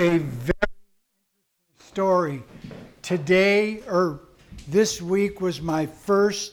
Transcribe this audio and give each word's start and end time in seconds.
a 0.00 0.18
very 0.18 0.52
story. 1.80 2.40
Today, 3.02 3.82
or 3.88 4.20
this 4.68 5.02
week, 5.02 5.40
was 5.40 5.60
my 5.60 5.86
first 5.86 6.52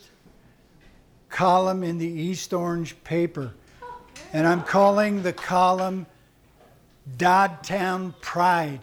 column 1.29 1.84
in 1.84 2.00
the 2.00 2.08
East 2.08 2.55
Orange 2.55 2.96
paper. 3.04 3.54
And 4.34 4.47
I'm 4.47 4.63
calling 4.63 5.21
the 5.21 5.31
column 5.31 6.08
Doddtown 7.18 8.16
Pride. 8.20 8.79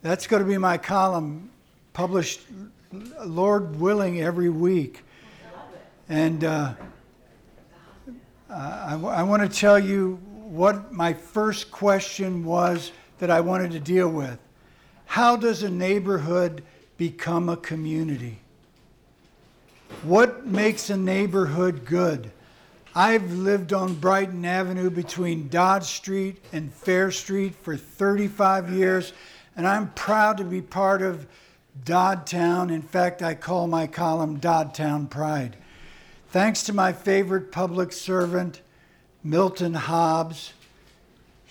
That's 0.00 0.26
going 0.26 0.42
to 0.42 0.48
be 0.48 0.58
my 0.58 0.76
column, 0.76 1.48
published, 1.92 2.40
Lord 3.24 3.78
willing, 3.78 4.20
every 4.20 4.50
week. 4.50 5.02
And 6.08 6.42
uh, 6.42 6.74
I, 8.50 8.94
I 8.94 9.22
want 9.22 9.48
to 9.48 9.60
tell 9.60 9.78
you 9.78 10.16
what 10.32 10.92
my 10.92 11.12
first 11.12 11.70
question 11.70 12.44
was 12.44 12.90
that 13.22 13.30
I 13.30 13.40
wanted 13.40 13.70
to 13.70 13.78
deal 13.78 14.08
with. 14.08 14.36
How 15.06 15.36
does 15.36 15.62
a 15.62 15.70
neighborhood 15.70 16.64
become 16.96 17.48
a 17.48 17.56
community? 17.56 18.40
What 20.02 20.44
makes 20.44 20.90
a 20.90 20.96
neighborhood 20.96 21.84
good? 21.84 22.32
I've 22.96 23.32
lived 23.32 23.72
on 23.72 23.94
Brighton 23.94 24.44
Avenue 24.44 24.90
between 24.90 25.46
Dodge 25.46 25.84
Street 25.84 26.42
and 26.52 26.74
Fair 26.74 27.12
Street 27.12 27.54
for 27.54 27.76
35 27.76 28.72
years, 28.72 29.12
and 29.54 29.68
I'm 29.68 29.92
proud 29.92 30.38
to 30.38 30.44
be 30.44 30.60
part 30.60 31.00
of 31.00 31.28
Doddtown. 31.84 32.72
In 32.72 32.82
fact, 32.82 33.22
I 33.22 33.34
call 33.34 33.68
my 33.68 33.86
column 33.86 34.40
Doddtown 34.40 35.08
Pride. 35.08 35.56
Thanks 36.30 36.64
to 36.64 36.72
my 36.72 36.92
favorite 36.92 37.52
public 37.52 37.92
servant, 37.92 38.62
Milton 39.22 39.74
Hobbs, 39.74 40.54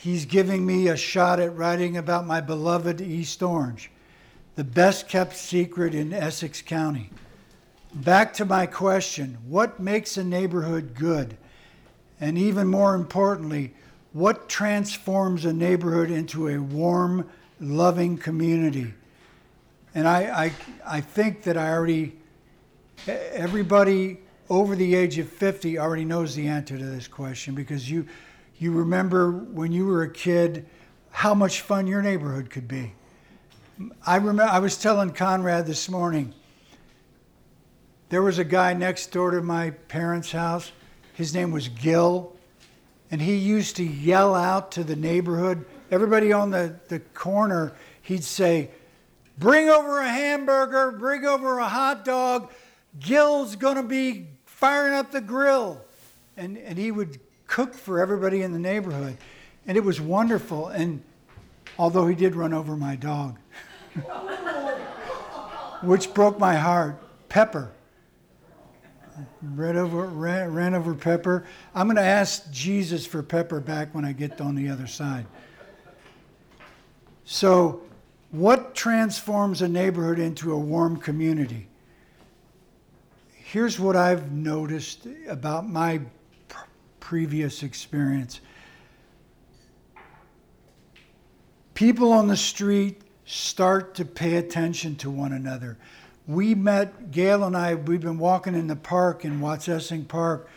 he's 0.01 0.25
giving 0.25 0.65
me 0.65 0.87
a 0.87 0.97
shot 0.97 1.39
at 1.39 1.55
writing 1.55 1.95
about 1.95 2.25
my 2.25 2.41
beloved 2.41 2.99
East 3.01 3.43
Orange, 3.43 3.91
the 4.55 4.63
best 4.63 5.07
kept 5.07 5.35
secret 5.35 5.93
in 5.93 6.11
Essex 6.11 6.61
County. 6.61 7.11
Back 7.93 8.33
to 8.35 8.45
my 8.45 8.65
question 8.65 9.37
what 9.47 9.79
makes 9.79 10.17
a 10.17 10.23
neighborhood 10.23 10.95
good? 10.95 11.37
And 12.19 12.37
even 12.37 12.67
more 12.67 12.95
importantly, 12.95 13.73
what 14.13 14.49
transforms 14.49 15.45
a 15.45 15.53
neighborhood 15.53 16.09
into 16.09 16.47
a 16.47 16.57
warm, 16.57 17.29
loving 17.59 18.17
community? 18.17 18.93
And 19.93 20.07
I, 20.07 20.45
I, 20.45 20.97
I 20.97 21.01
think 21.01 21.43
that 21.43 21.57
I 21.57 21.71
already, 21.71 22.13
everybody 23.07 24.19
over 24.49 24.75
the 24.75 24.95
age 24.95 25.17
of 25.19 25.29
50 25.29 25.77
already 25.77 26.05
knows 26.05 26.35
the 26.35 26.47
answer 26.47 26.77
to 26.77 26.85
this 26.85 27.07
question 27.07 27.55
because 27.55 27.89
you, 27.89 28.07
you 28.61 28.71
remember 28.71 29.31
when 29.31 29.71
you 29.71 29.87
were 29.87 30.03
a 30.03 30.09
kid 30.09 30.67
how 31.09 31.33
much 31.33 31.61
fun 31.61 31.87
your 31.87 32.03
neighborhood 32.03 32.51
could 32.51 32.67
be. 32.67 32.93
I 34.05 34.17
remember 34.17 34.43
I 34.43 34.59
was 34.59 34.77
telling 34.77 35.09
Conrad 35.09 35.65
this 35.65 35.89
morning 35.89 36.35
there 38.09 38.21
was 38.21 38.37
a 38.37 38.43
guy 38.43 38.75
next 38.75 39.07
door 39.07 39.31
to 39.31 39.41
my 39.41 39.71
parents' 39.71 40.31
house. 40.31 40.71
His 41.13 41.33
name 41.33 41.49
was 41.49 41.69
Gil. 41.69 42.35
And 43.09 43.19
he 43.19 43.35
used 43.35 43.77
to 43.77 43.83
yell 43.83 44.35
out 44.35 44.71
to 44.73 44.83
the 44.83 44.95
neighborhood, 44.95 45.65
everybody 45.89 46.31
on 46.31 46.51
the, 46.51 46.75
the 46.87 46.99
corner, 46.99 47.73
he'd 48.03 48.23
say, 48.23 48.69
Bring 49.39 49.69
over 49.69 50.01
a 50.01 50.07
hamburger, 50.07 50.91
bring 50.91 51.25
over 51.25 51.57
a 51.57 51.67
hot 51.67 52.05
dog. 52.05 52.51
Gil's 52.99 53.55
going 53.55 53.77
to 53.77 53.83
be 53.83 54.27
firing 54.45 54.93
up 54.93 55.11
the 55.11 55.19
grill. 55.19 55.81
And, 56.37 56.59
and 56.59 56.77
he 56.77 56.91
would 56.91 57.19
cook 57.51 57.73
for 57.73 57.99
everybody 57.99 58.41
in 58.41 58.53
the 58.53 58.59
neighborhood. 58.59 59.17
And 59.67 59.77
it 59.77 59.83
was 59.83 59.99
wonderful. 59.99 60.69
And 60.69 61.03
although 61.77 62.07
he 62.07 62.15
did 62.15 62.33
run 62.33 62.53
over 62.53 62.77
my 62.77 62.95
dog, 62.95 63.37
which 65.83 66.13
broke 66.13 66.39
my 66.39 66.55
heart, 66.55 66.97
Pepper 67.27 67.69
ran 69.41 69.75
over, 69.75 70.05
ran, 70.05 70.53
ran 70.53 70.73
over 70.73 70.95
Pepper. 70.95 71.45
I'm 71.75 71.87
going 71.87 71.97
to 71.97 72.01
ask 72.01 72.49
Jesus 72.51 73.05
for 73.05 73.21
Pepper 73.21 73.59
back 73.59 73.93
when 73.93 74.05
I 74.05 74.13
get 74.13 74.39
on 74.39 74.55
the 74.55 74.69
other 74.69 74.87
side. 74.87 75.25
So, 77.25 77.81
what 78.31 78.73
transforms 78.75 79.61
a 79.61 79.67
neighborhood 79.67 80.19
into 80.19 80.53
a 80.53 80.57
warm 80.57 80.95
community? 80.95 81.67
Here's 83.33 83.77
what 83.77 83.97
I've 83.97 84.31
noticed 84.31 85.05
about 85.27 85.69
my 85.69 85.99
previous 87.11 87.61
experience. 87.61 88.39
People 91.73 92.13
on 92.13 92.29
the 92.29 92.37
street 92.37 93.01
start 93.25 93.95
to 93.95 94.05
pay 94.05 94.37
attention 94.37 94.95
to 94.95 95.09
one 95.09 95.33
another 95.33 95.77
we 96.31 96.55
met, 96.55 97.11
Gail 97.11 97.43
and 97.43 97.57
I, 97.57 97.75
we've 97.75 97.99
been 97.99 98.17
walking 98.17 98.55
in 98.55 98.67
the 98.67 98.75
park 98.77 99.25
in 99.25 99.41
Watsessing 99.41 100.07
Park 100.07 100.47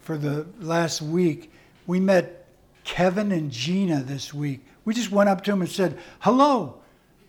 for 0.00 0.16
the 0.16 0.46
last 0.60 1.02
week. 1.02 1.50
We 1.86 1.98
met 1.98 2.46
Kevin 2.84 3.32
and 3.32 3.50
Gina 3.50 4.04
this 4.04 4.32
week. 4.32 4.64
We 4.84 4.94
just 4.94 5.10
went 5.10 5.28
up 5.28 5.42
to 5.44 5.50
them 5.50 5.62
and 5.62 5.70
said, 5.70 5.98
Hello, 6.20 6.76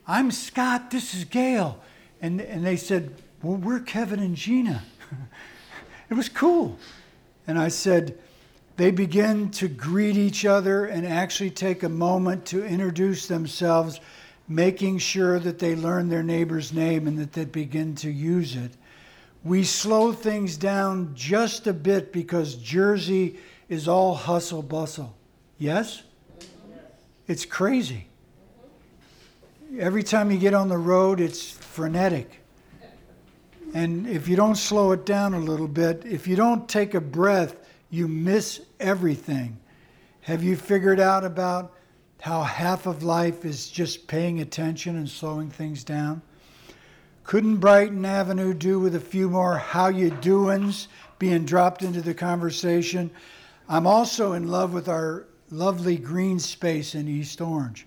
I'm 0.06 0.30
Scott, 0.30 0.92
this 0.92 1.16
is 1.16 1.24
Gail. 1.24 1.82
And, 2.22 2.40
and 2.40 2.64
they 2.64 2.76
said, 2.76 3.16
Well, 3.42 3.58
we're 3.58 3.80
Kevin 3.80 4.20
and 4.20 4.36
Gina. 4.36 4.84
it 6.12 6.14
was 6.14 6.30
cool. 6.30 6.78
And 7.48 7.58
I 7.58 7.70
said, 7.70 8.20
they 8.78 8.92
begin 8.92 9.50
to 9.50 9.68
greet 9.68 10.16
each 10.18 10.46
other 10.46 10.86
and 10.86 11.06
actually 11.06 11.50
take 11.50 11.84
a 11.84 11.90
moment 11.90 12.46
to 12.46 12.64
introduce 12.64 13.28
themselves 13.28 14.00
making 14.48 15.00
sure 15.00 15.40
that 15.40 15.60
they 15.60 15.76
learn 15.76 16.08
their 16.08 16.24
neighbor's 16.24 16.72
name 16.72 17.08
and 17.08 17.18
that 17.18 17.34
they 17.34 17.44
begin 17.44 17.96
to 17.96 18.10
use 18.10 18.56
it. 18.56 18.72
We 19.44 19.64
slow 19.64 20.14
things 20.14 20.58
down 20.58 21.12
just 21.16 21.68
a 21.68 21.74
bit 21.74 22.14
because 22.14 22.56
Jersey 22.56 23.40
is 23.68 23.88
all 23.88 24.14
hustle 24.16 24.62
bustle. 24.62 25.16
Yes? 25.58 26.04
It's 27.28 27.46
crazy. 27.46 28.08
Every 29.78 30.04
time 30.04 30.32
you 30.32 30.38
get 30.38 30.54
on 30.54 30.70
the 30.70 30.78
road, 30.78 31.20
it's 31.20 31.50
frenetic. 31.50 32.42
And 33.74 34.08
if 34.08 34.28
you 34.28 34.38
don't 34.38 34.56
slow 34.56 34.94
it 34.94 35.06
down 35.06 35.34
a 35.34 35.40
little 35.40 35.68
bit, 35.68 36.04
if 36.06 36.26
you 36.26 36.38
don't 36.38 36.70
take 36.70 36.94
a 36.94 37.02
breath, 37.02 37.67
you 37.90 38.08
miss 38.08 38.62
everything. 38.80 39.58
Have 40.22 40.44
you 40.44 40.56
figured 40.56 41.00
out 41.00 41.24
about 41.24 41.74
how 42.22 42.44
half 42.44 42.86
of 42.86 43.04
life 43.04 43.46
is 43.46 43.70
just 43.70 44.08
paying 44.08 44.42
attention 44.42 44.98
and 44.98 45.10
slowing 45.10 45.50
things 45.50 45.84
down? 45.84 46.22
Couldn't 47.24 47.58
Brighton 47.58 48.06
Avenue 48.06 48.54
do 48.54 48.80
with 48.80 48.96
a 48.96 49.00
few 49.00 49.30
more 49.30 49.58
how 49.58 49.88
you 49.90 50.10
doings 50.10 50.88
being 51.20 51.46
dropped 51.46 51.84
into 51.84 52.02
the 52.02 52.14
conversation? 52.14 53.12
I'm 53.70 53.86
also 53.86 54.34
in 54.34 54.48
love 54.48 54.74
with 54.74 54.88
our 54.88 55.26
lovely 55.50 55.98
green 55.98 56.40
space 56.40 56.96
in 56.96 57.08
East 57.08 57.42
Orange. 57.42 57.86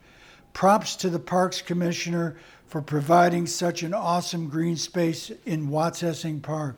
Props 0.52 0.96
to 0.96 1.10
the 1.10 1.18
Parks 1.18 1.62
Commissioner 1.62 2.36
for 2.66 2.82
providing 2.82 3.46
such 3.46 3.82
an 3.82 3.94
awesome 3.94 4.48
green 4.48 4.76
space 4.76 5.30
in 5.46 5.68
Watsessing 5.68 6.42
Park. 6.42 6.76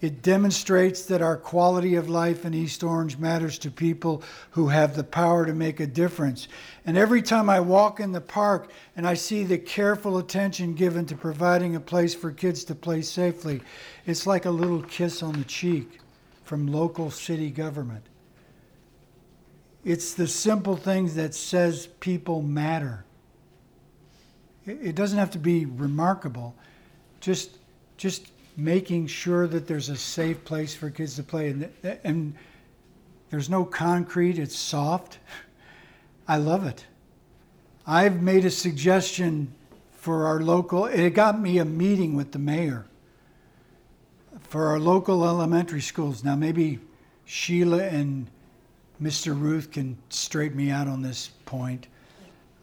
It 0.00 0.22
demonstrates 0.22 1.02
that 1.06 1.20
our 1.20 1.36
quality 1.36 1.94
of 1.94 2.08
life 2.08 2.46
in 2.46 2.54
East 2.54 2.82
Orange 2.82 3.18
matters 3.18 3.58
to 3.58 3.70
people 3.70 4.22
who 4.50 4.68
have 4.68 4.96
the 4.96 5.04
power 5.04 5.44
to 5.44 5.52
make 5.52 5.78
a 5.78 5.86
difference. 5.86 6.48
And 6.86 6.96
every 6.96 7.20
time 7.20 7.50
I 7.50 7.60
walk 7.60 8.00
in 8.00 8.12
the 8.12 8.20
park 8.20 8.70
and 8.96 9.06
I 9.06 9.12
see 9.12 9.44
the 9.44 9.58
careful 9.58 10.16
attention 10.16 10.74
given 10.74 11.04
to 11.06 11.14
providing 11.14 11.76
a 11.76 11.80
place 11.80 12.14
for 12.14 12.30
kids 12.30 12.64
to 12.64 12.74
play 12.74 13.02
safely, 13.02 13.60
it's 14.06 14.26
like 14.26 14.46
a 14.46 14.50
little 14.50 14.82
kiss 14.82 15.22
on 15.22 15.34
the 15.34 15.44
cheek 15.44 16.00
from 16.44 16.66
local 16.66 17.10
city 17.10 17.50
government. 17.50 18.04
It's 19.84 20.14
the 20.14 20.26
simple 20.26 20.76
things 20.76 21.14
that 21.14 21.34
says 21.34 21.88
people 22.00 22.40
matter. 22.40 23.04
It 24.66 24.94
doesn't 24.94 25.18
have 25.18 25.30
to 25.32 25.38
be 25.38 25.66
remarkable. 25.66 26.54
Just 27.20 27.58
just 27.96 28.30
making 28.56 29.06
sure 29.06 29.46
that 29.46 29.66
there's 29.66 29.88
a 29.88 29.96
safe 29.96 30.44
place 30.44 30.74
for 30.74 30.90
kids 30.90 31.16
to 31.16 31.22
play. 31.22 31.50
And, 31.50 31.70
and 32.04 32.34
there's 33.30 33.48
no 33.48 33.64
concrete, 33.64 34.38
it's 34.38 34.56
soft. 34.56 35.18
I 36.28 36.36
love 36.36 36.66
it. 36.66 36.84
I've 37.86 38.22
made 38.22 38.44
a 38.44 38.50
suggestion 38.50 39.52
for 39.92 40.26
our 40.26 40.40
local, 40.40 40.86
it 40.86 41.10
got 41.10 41.40
me 41.40 41.58
a 41.58 41.64
meeting 41.64 42.14
with 42.14 42.32
the 42.32 42.38
mayor 42.38 42.86
for 44.48 44.66
our 44.68 44.80
local 44.80 45.24
elementary 45.24 45.80
schools. 45.80 46.24
Now, 46.24 46.34
maybe 46.34 46.78
Sheila 47.24 47.84
and 47.84 48.26
Mr. 49.00 49.38
Ruth 49.38 49.70
can 49.70 49.96
straighten 50.08 50.56
me 50.56 50.70
out 50.70 50.88
on 50.88 51.02
this 51.02 51.28
point. 51.46 51.86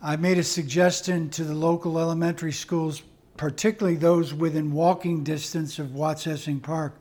I 0.01 0.15
made 0.15 0.37
a 0.37 0.43
suggestion 0.43 1.29
to 1.31 1.43
the 1.43 1.55
local 1.55 1.97
elementary 1.97 2.51
schools 2.51 3.01
particularly 3.37 3.97
those 3.97 4.33
within 4.33 4.71
walking 4.71 5.23
distance 5.23 5.79
of 5.79 5.87
Watsessing 5.87 6.61
Park. 6.61 6.99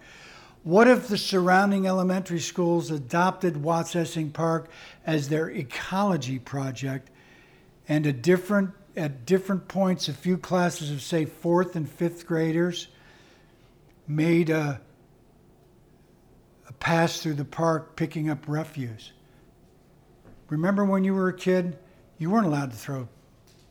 What 0.62 0.88
if 0.88 1.08
the 1.08 1.18
surrounding 1.18 1.86
elementary 1.86 2.40
schools 2.40 2.90
adopted 2.90 3.54
Watsessing 3.54 4.32
Park 4.32 4.68
as 5.06 5.28
their 5.28 5.48
ecology 5.48 6.38
project 6.38 7.10
and 7.88 8.06
a 8.06 8.12
different 8.12 8.72
at 8.96 9.26
different 9.26 9.68
points, 9.68 10.08
a 10.08 10.12
few 10.12 10.38
classes 10.38 10.90
of 10.90 11.02
say 11.02 11.26
fourth 11.26 11.76
and 11.76 11.88
fifth 11.88 12.26
graders 12.26 12.88
made 14.08 14.48
a, 14.48 14.80
a 16.68 16.72
pass 16.74 17.20
through 17.20 17.34
the 17.34 17.44
park 17.44 17.94
picking 17.94 18.30
up 18.30 18.44
refuse. 18.48 19.12
Remember 20.48 20.84
when 20.84 21.04
you 21.04 21.12
were 21.12 21.28
a 21.28 21.36
kid, 21.36 21.78
you 22.18 22.30
weren't 22.30 22.46
allowed 22.46 22.70
to 22.70 22.76
throw 22.76 23.08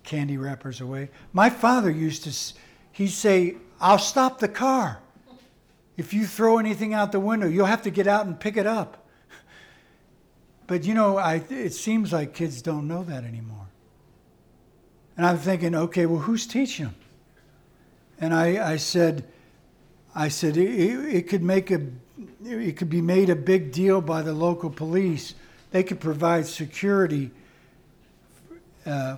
candy 0.06 0.38
wrappers 0.38 0.80
away. 0.81 1.10
My 1.34 1.50
father 1.50 1.92
used 1.92 2.24
to, 2.24 2.60
he'd 2.94 3.07
say, 3.07 3.57
I'll 3.81 4.00
stop 4.00 4.40
the 4.40 4.48
car. 4.48 5.00
If 5.98 6.13
you 6.13 6.25
throw 6.25 6.57
anything 6.60 6.94
out 6.94 7.12
the 7.12 7.19
window, 7.19 7.48
you'll 7.48 7.66
have 7.66 7.81
to 7.84 7.90
get 7.90 8.07
out 8.07 8.25
and 8.25 8.40
pick 8.40 8.57
it 8.57 8.68
up. 8.68 9.06
But 10.68 10.84
you 10.86 10.94
know, 10.94 11.18
I, 11.18 11.44
it 11.50 11.74
seems 11.74 12.12
like 12.12 12.34
kids 12.34 12.62
don't 12.62 12.88
know 12.88 13.04
that 13.04 13.24
anymore. 13.24 13.68
And 15.18 15.25
I'm 15.25 15.38
thinking, 15.38 15.75
okay, 15.75 16.06
well, 16.06 16.22
who's 16.22 16.48
teaching 16.48 16.86
them? 16.86 16.96
And 18.19 18.34
I, 18.34 18.72
I 18.72 18.78
said, 18.78 19.25
I 20.13 20.30
said 20.30 20.57
it, 20.57 20.69
it 20.69 21.28
could 21.28 21.44
make 21.44 21.72
a, 21.72 21.81
it 22.44 22.78
could 22.78 22.90
be 22.90 23.02
made 23.02 23.30
a 23.30 23.36
big 23.36 23.72
deal 23.72 24.02
by 24.02 24.22
the 24.22 24.34
local 24.34 24.69
police. 24.69 25.36
They 25.72 25.84
could 25.84 26.00
provide 26.00 26.46
security 26.46 27.31
uh, 28.86 29.18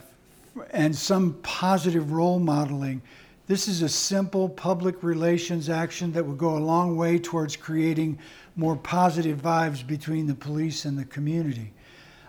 and 0.72 0.96
some 0.96 1.34
positive 1.44 2.12
role 2.12 2.40
modeling. 2.40 3.02
This 3.48 3.68
is 3.68 3.82
a 3.82 3.90
simple 3.90 4.50
public 4.50 5.04
relations 5.04 5.70
action 5.70 6.12
that 6.14 6.26
would 6.26 6.38
go 6.38 6.58
a 6.58 6.60
long 6.60 6.98
way 6.98 7.18
towards 7.18 7.56
creating 7.56 8.20
more 8.56 8.76
positive 8.76 9.42
vibes 9.42 9.86
between 9.86 10.28
the 10.28 10.36
police 10.36 10.86
and 10.86 10.98
the 10.98 11.06
community. 11.06 11.74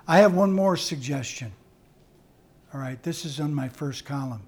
I 0.07 0.19
have 0.19 0.35
one 0.35 0.53
more 0.53 0.77
suggestion. 0.77 1.53
All 2.73 2.81
right, 2.81 3.03
this 3.03 3.25
is 3.25 3.41
on 3.41 3.53
my 3.53 3.69
first 3.69 4.05
column. 4.05 4.43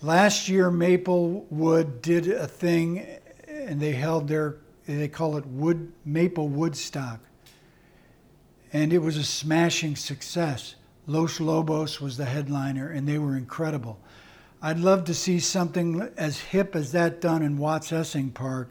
Last 0.00 0.48
year, 0.48 0.70
Maplewood 0.70 2.02
did 2.02 2.28
a 2.28 2.46
thing, 2.46 3.06
and 3.48 3.80
they 3.80 3.92
held 3.92 4.28
their, 4.28 4.56
they 4.86 5.08
call 5.08 5.36
it 5.36 5.46
Wood 5.46 5.92
Maple 6.04 6.48
Woodstock. 6.48 7.20
And 8.72 8.92
it 8.92 8.98
was 8.98 9.16
a 9.16 9.24
smashing 9.24 9.96
success. 9.96 10.74
Los 11.06 11.40
Lobos 11.40 12.00
was 12.00 12.16
the 12.16 12.24
headliner, 12.24 12.88
and 12.88 13.08
they 13.08 13.18
were 13.18 13.36
incredible. 13.36 13.98
I'd 14.60 14.78
love 14.78 15.04
to 15.06 15.14
see 15.14 15.40
something 15.40 16.08
as 16.16 16.38
hip 16.38 16.76
as 16.76 16.92
that 16.92 17.20
done 17.20 17.42
in 17.42 17.58
Watsessing 17.58 18.32
Park. 18.32 18.70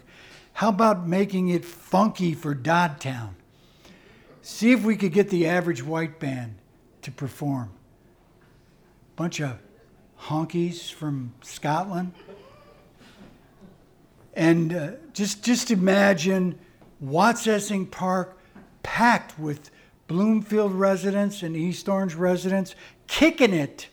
How 0.53 0.69
about 0.69 1.07
making 1.07 1.49
it 1.49 1.65
funky 1.65 2.33
for 2.33 2.55
Doddtown? 2.55 3.31
See 4.41 4.71
if 4.71 4.83
we 4.83 4.95
could 4.95 5.11
get 5.11 5.29
the 5.29 5.47
average 5.47 5.83
white 5.83 6.19
band 6.19 6.55
to 7.01 7.11
perform. 7.11 7.71
Bunch 9.15 9.41
of 9.41 9.57
honkies 10.17 10.91
from 10.91 11.33
Scotland. 11.41 12.13
And 14.33 14.73
uh, 14.73 14.91
just, 15.13 15.43
just 15.43 15.71
imagine 15.71 16.57
Watsessing 17.03 17.91
Park 17.91 18.37
packed 18.81 19.37
with 19.37 19.70
Bloomfield 20.11 20.73
residents 20.73 21.41
and 21.41 21.55
East 21.55 21.87
Orange 21.87 22.15
residents 22.15 22.75
kicking 23.07 23.53
it 23.53 23.87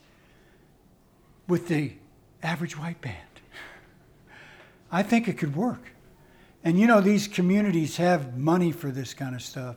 with 1.47 1.69
the 1.69 1.93
average 2.43 2.77
white 2.77 3.01
band. 3.01 3.15
I 4.91 5.05
think 5.05 5.29
it 5.29 5.39
could 5.39 5.55
work. 5.55 5.93
And 6.65 6.77
you 6.77 6.89
know, 6.89 7.01
these 7.01 7.29
communities 7.29 7.99
have 7.99 8.37
money 8.37 8.73
for 8.73 8.91
this 8.91 9.15
kind 9.15 9.37
of 9.37 9.43
stuff. 9.43 9.77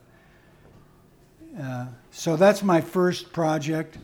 Uh, 1.62 1.86
so 2.10 2.36
that's 2.36 2.64
my 2.64 2.82
first 2.82 3.32
project. 3.32 4.00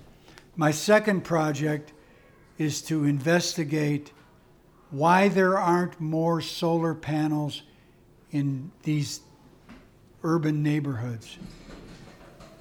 My 0.55 0.69
second 0.69 1.23
project 1.23 1.91
is 2.59 2.83
to 2.83 3.05
investigate 3.05 4.11
why 4.91 5.27
there 5.27 5.57
aren't 5.57 5.99
more 5.99 6.39
solar 6.39 6.93
panels 6.93 7.63
in 8.29 8.71
these 8.83 9.21
urban 10.23 10.61
neighborhoods 10.61 11.39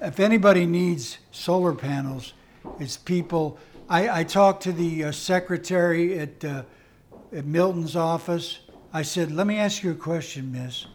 if 0.01 0.19
anybody 0.19 0.65
needs 0.65 1.17
solar 1.31 1.73
panels, 1.73 2.33
it's 2.79 2.97
people. 2.97 3.57
I, 3.89 4.19
I 4.19 4.23
talked 4.23 4.63
to 4.63 4.71
the 4.71 5.05
uh, 5.05 5.11
secretary 5.11 6.19
at, 6.19 6.43
uh, 6.43 6.63
at 7.33 7.45
Milton's 7.45 7.95
office. 7.95 8.59
I 8.93 9.01
said, 9.01 9.31
Let 9.31 9.47
me 9.47 9.57
ask 9.57 9.83
you 9.83 9.91
a 9.91 9.95
question, 9.95 10.51
miss. 10.51 10.85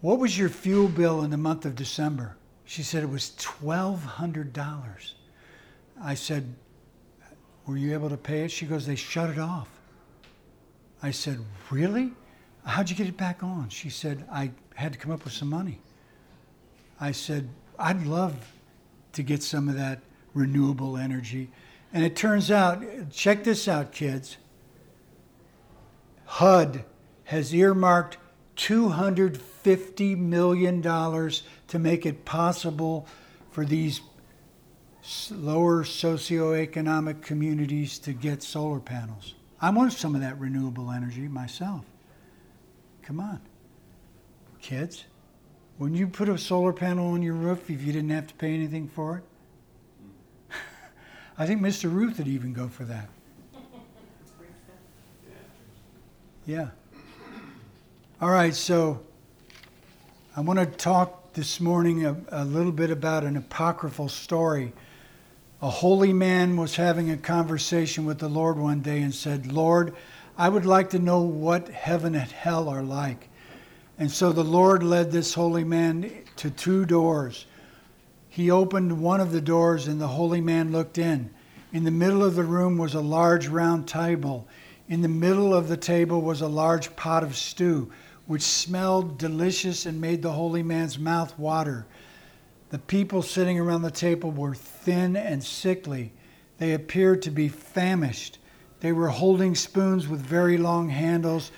What 0.00 0.18
was 0.18 0.38
your 0.38 0.48
fuel 0.48 0.88
bill 0.88 1.22
in 1.22 1.30
the 1.30 1.36
month 1.36 1.64
of 1.64 1.74
December? 1.74 2.36
She 2.64 2.82
said 2.82 3.02
it 3.02 3.08
was 3.08 3.32
$1,200. 3.38 5.12
I 6.02 6.14
said, 6.14 6.54
Were 7.66 7.76
you 7.76 7.92
able 7.94 8.10
to 8.10 8.16
pay 8.16 8.44
it? 8.44 8.50
She 8.50 8.66
goes, 8.66 8.86
They 8.86 8.96
shut 8.96 9.30
it 9.30 9.38
off. 9.38 9.68
I 11.02 11.10
said, 11.10 11.38
Really? 11.70 12.12
How'd 12.64 12.88
you 12.88 12.96
get 12.96 13.06
it 13.06 13.16
back 13.16 13.42
on? 13.42 13.68
She 13.68 13.90
said, 13.90 14.24
I 14.32 14.50
had 14.74 14.92
to 14.94 14.98
come 14.98 15.12
up 15.12 15.24
with 15.24 15.34
some 15.34 15.50
money. 15.50 15.80
I 17.04 17.12
said, 17.12 17.50
I'd 17.78 18.06
love 18.06 18.54
to 19.12 19.22
get 19.22 19.42
some 19.42 19.68
of 19.68 19.74
that 19.74 20.00
renewable 20.32 20.96
energy. 20.96 21.50
And 21.92 22.02
it 22.02 22.16
turns 22.16 22.50
out, 22.50 22.82
check 23.10 23.44
this 23.44 23.68
out, 23.68 23.92
kids. 23.92 24.38
HUD 26.24 26.82
has 27.24 27.54
earmarked 27.54 28.16
$250 28.56 30.16
million 30.16 30.80
to 30.80 31.78
make 31.78 32.06
it 32.06 32.24
possible 32.24 33.06
for 33.50 33.66
these 33.66 34.00
lower 35.30 35.84
socioeconomic 35.84 37.20
communities 37.20 37.98
to 37.98 38.14
get 38.14 38.42
solar 38.42 38.80
panels. 38.80 39.34
I 39.60 39.68
want 39.68 39.92
some 39.92 40.14
of 40.14 40.22
that 40.22 40.40
renewable 40.40 40.90
energy 40.90 41.28
myself. 41.28 41.84
Come 43.02 43.20
on, 43.20 43.42
kids. 44.62 45.04
Wouldn't 45.78 45.98
you 45.98 46.06
put 46.06 46.28
a 46.28 46.38
solar 46.38 46.72
panel 46.72 47.12
on 47.12 47.22
your 47.22 47.34
roof 47.34 47.68
if 47.68 47.82
you 47.82 47.92
didn't 47.92 48.10
have 48.10 48.28
to 48.28 48.34
pay 48.34 48.54
anything 48.54 48.88
for 48.88 49.18
it? 49.18 50.56
I 51.38 51.46
think 51.46 51.60
Mr. 51.60 51.92
Ruth 51.92 52.18
would 52.18 52.28
even 52.28 52.52
go 52.52 52.68
for 52.68 52.84
that. 52.84 53.08
Yeah. 56.46 56.68
All 58.20 58.30
right, 58.30 58.54
so 58.54 59.00
I 60.36 60.42
want 60.42 60.58
to 60.60 60.66
talk 60.66 61.32
this 61.32 61.58
morning 61.58 62.04
a, 62.04 62.16
a, 62.28 62.44
little 62.44 62.70
bit 62.70 62.90
about 62.90 63.24
an 63.24 63.36
apocryphal 63.36 64.08
story. 64.08 64.72
A 65.62 65.70
holy 65.70 66.12
man 66.12 66.56
was 66.56 66.76
having 66.76 67.10
a 67.10 67.16
conversation 67.16 68.04
with 68.04 68.18
the 68.18 68.28
Lord 68.28 68.58
one 68.58 68.80
day 68.80 69.00
and 69.00 69.14
said, 69.14 69.50
Lord, 69.50 69.94
I 70.36 70.48
would 70.48 70.66
like 70.66 70.90
to 70.90 70.98
know 70.98 71.22
what 71.22 71.68
heaven 71.68 72.14
and 72.14 72.30
hell 72.30 72.68
are 72.68 72.82
like. 72.82 73.30
And 73.98 74.10
so 74.10 74.32
the 74.32 74.44
Lord 74.44 74.82
led 74.82 75.12
this 75.12 75.34
holy 75.34 75.64
man 75.64 76.10
to 76.36 76.50
two 76.50 76.84
doors. 76.84 77.46
He 78.28 78.50
opened 78.50 79.00
one 79.00 79.20
of 79.20 79.30
the 79.30 79.40
doors, 79.40 79.86
and 79.86 80.00
the 80.00 80.08
holy 80.08 80.40
man 80.40 80.72
looked 80.72 80.98
in. 80.98 81.30
In 81.72 81.84
the 81.84 81.90
middle 81.90 82.24
of 82.24 82.34
the 82.34 82.44
room 82.44 82.76
was 82.76 82.94
a 82.94 83.00
large 83.00 83.46
round 83.46 83.86
table. 83.86 84.48
In 84.88 85.00
the 85.00 85.08
middle 85.08 85.54
of 85.54 85.68
the 85.68 85.76
table 85.76 86.20
was 86.20 86.40
a 86.40 86.48
large 86.48 86.94
pot 86.96 87.22
of 87.22 87.36
stew, 87.36 87.90
which 88.26 88.42
smelled 88.42 89.18
delicious 89.18 89.86
and 89.86 90.00
made 90.00 90.22
the 90.22 90.32
holy 90.32 90.62
man's 90.62 90.98
mouth 90.98 91.38
water. 91.38 91.86
The 92.70 92.78
people 92.80 93.22
sitting 93.22 93.58
around 93.60 93.82
the 93.82 93.90
table 93.90 94.32
were 94.32 94.54
thin 94.54 95.16
and 95.16 95.42
sickly. 95.42 96.12
They 96.58 96.72
appeared 96.72 97.22
to 97.22 97.30
be 97.30 97.48
famished. 97.48 98.38
They 98.80 98.92
were 98.92 99.08
holding 99.08 99.54
spoons 99.54 100.08
with 100.08 100.20
very 100.20 100.58
long 100.58 100.88
handles 100.88 101.52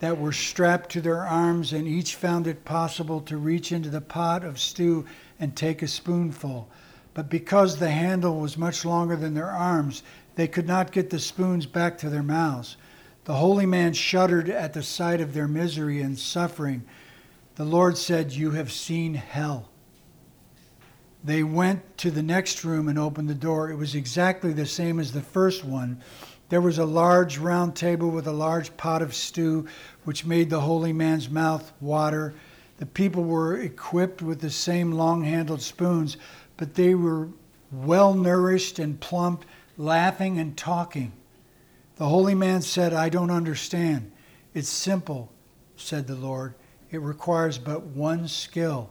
that 0.00 0.18
were 0.18 0.32
strapped 0.32 0.90
to 0.90 1.00
their 1.00 1.22
arms, 1.22 1.72
and 1.72 1.86
each 1.86 2.16
found 2.16 2.46
it 2.46 2.64
possible 2.64 3.20
to 3.22 3.36
reach 3.36 3.72
into 3.72 3.88
the 3.88 4.00
pot 4.00 4.44
of 4.44 4.58
stew 4.58 5.06
and 5.38 5.56
take 5.56 5.82
a 5.82 5.88
spoonful. 5.88 6.68
But 7.14 7.30
because 7.30 7.76
the 7.76 7.90
handle 7.90 8.40
was 8.40 8.58
much 8.58 8.84
longer 8.84 9.16
than 9.16 9.34
their 9.34 9.50
arms, 9.50 10.02
they 10.34 10.48
could 10.48 10.66
not 10.66 10.92
get 10.92 11.10
the 11.10 11.18
spoons 11.20 11.66
back 11.66 11.96
to 11.98 12.10
their 12.10 12.22
mouths. 12.22 12.76
The 13.24 13.34
holy 13.34 13.66
man 13.66 13.94
shuddered 13.94 14.50
at 14.50 14.72
the 14.72 14.82
sight 14.82 15.20
of 15.20 15.32
their 15.32 15.48
misery 15.48 16.00
and 16.02 16.18
suffering. 16.18 16.84
The 17.54 17.64
Lord 17.64 17.96
said, 17.96 18.32
You 18.32 18.50
have 18.50 18.72
seen 18.72 19.14
hell. 19.14 19.70
They 21.22 21.42
went 21.42 21.96
to 21.98 22.10
the 22.10 22.22
next 22.22 22.64
room 22.64 22.88
and 22.88 22.98
opened 22.98 23.30
the 23.30 23.34
door. 23.34 23.70
It 23.70 23.76
was 23.76 23.94
exactly 23.94 24.52
the 24.52 24.66
same 24.66 25.00
as 25.00 25.12
the 25.12 25.22
first 25.22 25.64
one. 25.64 26.02
There 26.48 26.60
was 26.60 26.78
a 26.78 26.84
large 26.84 27.38
round 27.38 27.74
table 27.74 28.10
with 28.10 28.26
a 28.26 28.32
large 28.32 28.76
pot 28.76 29.02
of 29.02 29.14
stew 29.14 29.66
which 30.04 30.26
made 30.26 30.50
the 30.50 30.60
holy 30.60 30.92
man's 30.92 31.30
mouth 31.30 31.72
water. 31.80 32.34
The 32.78 32.86
people 32.86 33.24
were 33.24 33.56
equipped 33.56 34.20
with 34.20 34.40
the 34.40 34.50
same 34.50 34.92
long 34.92 35.24
handled 35.24 35.62
spoons, 35.62 36.16
but 36.56 36.74
they 36.74 36.94
were 36.94 37.28
well 37.72 38.14
nourished 38.14 38.78
and 38.78 39.00
plump, 39.00 39.44
laughing 39.76 40.38
and 40.38 40.56
talking. 40.56 41.12
The 41.96 42.08
holy 42.08 42.34
man 42.34 42.62
said, 42.62 42.92
I 42.92 43.08
don't 43.08 43.30
understand. 43.30 44.10
It's 44.52 44.68
simple, 44.68 45.32
said 45.76 46.06
the 46.06 46.14
Lord. 46.14 46.54
It 46.90 47.00
requires 47.00 47.58
but 47.58 47.84
one 47.84 48.28
skill. 48.28 48.90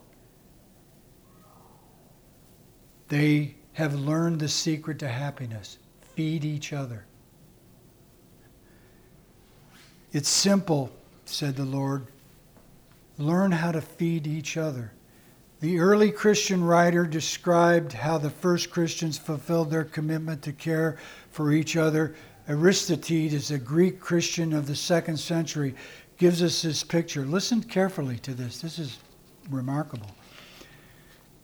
They 3.09 3.55
have 3.73 3.93
learned 3.93 4.39
the 4.39 4.49
secret 4.49 4.99
to 4.99 5.07
happiness 5.07 5.77
feed 6.15 6.45
each 6.45 6.73
other. 6.73 7.05
It's 10.13 10.29
simple, 10.29 10.91
said 11.25 11.55
the 11.55 11.65
Lord. 11.65 12.05
Learn 13.17 13.51
how 13.51 13.71
to 13.71 13.81
feed 13.81 14.27
each 14.27 14.57
other. 14.57 14.91
The 15.59 15.79
early 15.79 16.11
Christian 16.11 16.63
writer 16.63 17.05
described 17.05 17.93
how 17.93 18.19
the 18.19 18.29
first 18.29 18.69
Christians 18.69 19.17
fulfilled 19.17 19.71
their 19.71 19.83
commitment 19.85 20.43
to 20.43 20.53
care 20.53 20.97
for 21.31 21.51
each 21.51 21.75
other. 21.75 22.15
Aristides, 22.47 23.49
a 23.49 23.57
Greek 23.57 23.99
Christian 23.99 24.53
of 24.53 24.67
the 24.67 24.75
second 24.75 25.17
century, 25.17 25.73
gives 26.17 26.43
us 26.43 26.61
this 26.61 26.83
picture. 26.83 27.25
Listen 27.25 27.63
carefully 27.63 28.17
to 28.19 28.35
this. 28.35 28.61
This 28.61 28.77
is 28.77 28.99
remarkable. 29.49 30.11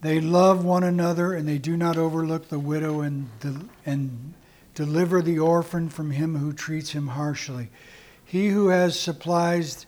They 0.01 0.21
love 0.21 0.63
one 0.63 0.83
another 0.83 1.33
and 1.33 1.47
they 1.47 1.57
do 1.57 1.75
not 1.75 1.97
overlook 1.97 2.49
the 2.49 2.59
widow 2.59 3.01
and, 3.01 3.27
de- 3.39 3.65
and 3.85 4.33
deliver 4.75 5.21
the 5.21 5.39
orphan 5.39 5.89
from 5.89 6.11
him 6.11 6.35
who 6.35 6.53
treats 6.53 6.91
him 6.91 7.07
harshly. 7.07 7.69
He 8.29 8.50
who 8.50 8.67
has 8.67 9.00
supplies 9.00 9.88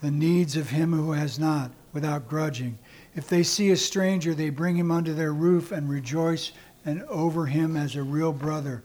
the 0.00 0.10
needs 0.10 0.56
of 0.56 0.70
him 0.70 0.92
who 0.92 1.12
has 1.12 1.38
not 1.38 1.70
without 1.92 2.28
grudging. 2.28 2.76
If 3.14 3.28
they 3.28 3.44
see 3.44 3.70
a 3.70 3.76
stranger, 3.76 4.34
they 4.34 4.50
bring 4.50 4.74
him 4.74 4.90
under 4.90 5.14
their 5.14 5.32
roof 5.32 5.70
and 5.70 5.88
rejoice 5.88 6.50
and 6.84 7.04
over 7.04 7.46
him 7.46 7.76
as 7.76 7.94
a 7.94 8.02
real 8.02 8.32
brother, 8.32 8.82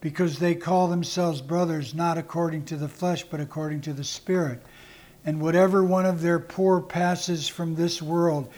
because 0.00 0.40
they 0.40 0.56
call 0.56 0.88
themselves 0.88 1.40
brothers 1.40 1.94
not 1.94 2.18
according 2.18 2.64
to 2.64 2.76
the 2.76 2.88
flesh, 2.88 3.22
but 3.22 3.38
according 3.38 3.82
to 3.82 3.92
the 3.92 4.02
Spirit. 4.02 4.60
And 5.24 5.40
whatever 5.40 5.84
one 5.84 6.04
of 6.04 6.20
their 6.20 6.40
poor 6.40 6.80
passes 6.80 7.46
from 7.46 7.76
this 7.76 8.02
world, 8.02 8.50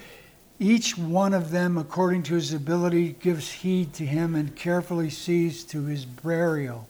each 0.57 0.97
one 0.97 1.35
of 1.35 1.51
them, 1.51 1.77
according 1.77 2.23
to 2.23 2.33
his 2.33 2.53
ability, 2.53 3.17
gives 3.19 3.51
heed 3.51 3.93
to 3.93 4.05
him 4.07 4.33
and 4.33 4.55
carefully 4.55 5.11
sees 5.11 5.63
to 5.65 5.85
his 5.85 6.05
burial. 6.05 6.89